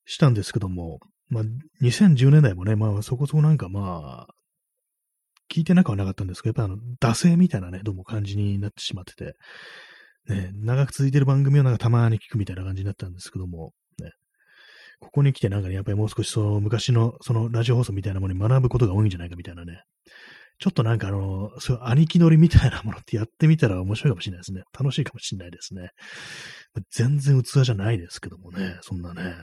[0.05, 0.99] したんですけども、
[1.29, 1.43] まあ、
[1.81, 4.33] 2010年代もね、まあ、そこそこなんかまあ、
[5.51, 9.35] 聞いてなくはなかったんですけど、やっぱあの、惰性みたいなね、どうも感じになってしまってて、
[10.27, 14.11] ね、長く続いてる番組をなんかたまに聞くみたいな感じになったんですけども、ね、
[14.99, 19.83] ここに来てなんかね、やっぱりもう少しその昔のそのラジオ放送みたいなものに学ぶことが多いんじゃないかみたいなね、
[20.59, 24.63] ちょっとなんかあの、そういう兄貴乗りみたいなものってやってみたら面白いかもしれないですね。
[24.77, 25.89] 楽しいかもしれないですね。
[26.89, 29.35] 全然器じゃないですけどもね、そんなね、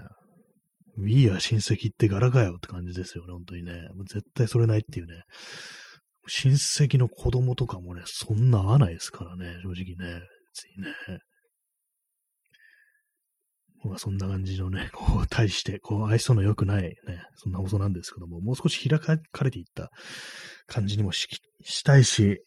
[0.99, 3.73] We や親戚って柄かよって感じですよね、本当にね。
[3.95, 5.23] もう絶対それないっていうね。
[6.27, 10.21] 親戚の子供とかもね、そんな合わないですからね、正直ね。
[10.53, 11.21] 別にね。
[13.83, 16.95] まあそんな感じのね、こう、対して、こう、愛想の良くないね、
[17.37, 19.91] そんな放送なんですけども、もう少し開かれていった
[20.67, 21.27] 感じにもし
[21.63, 22.43] したいし、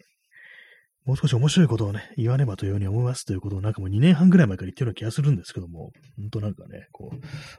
[1.06, 7.12] もう少し面白いことをね、言わねばというように思いますということをなんかもう2年半ぐらい前から言ってるような気がするんですけども、本当なんかね、こ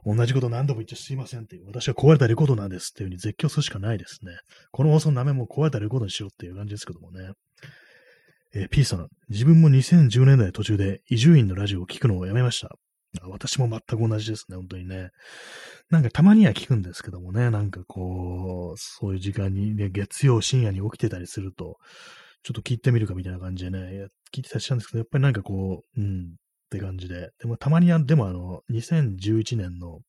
[0.05, 4.33] う、同じこと何度も言ってすいませんっていう、私は壊れたレコードなんですっていうふうに絶叫するしかないですね。
[4.73, 7.33] この放送の名前も壊れたレコードにしようっていう感じですけどもね。
[8.55, 12.71] えー、P さん、自分も2010年代途中で伊集院のラジオを聞くのをやめました。
[13.23, 15.11] 私も全く同じですね、本当にね。
[15.91, 21.77] なんかたまには聞くんですけどもね、なんかこう、そういう時間にね、月曜深夜に起きてたりすると、
[22.45, 27.31] ちょっと聞いてみるかみたいな感じでね、聞いてたりしたんですけど、やっぱりなんかこう、うん、って感じで。
[27.41, 30.01] でもたまにでもあの、2011年の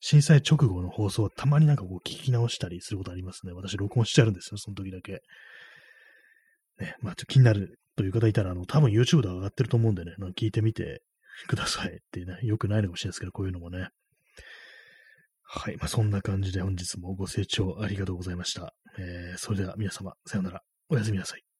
[0.00, 3.52] 震災直後の放送はたまになんかこう聞き直したりすることありますね。
[3.52, 5.20] 私録音してあるんですよ、その時だけ。
[6.78, 11.02] ね、まあちょっと気になるという方いたら、あの、多分 YouTube で上がってると思うんでね、聞いてみて
[11.48, 13.88] くださいっていうね、よくないのかもしれないですけど、こういうのもね。
[15.46, 15.76] はい。
[15.76, 18.74] まあ、そんな感じで本日もご清聴ありがとうございました。
[18.98, 20.62] えー、それでは皆様、さようなら。
[20.88, 21.53] おやすみなさい。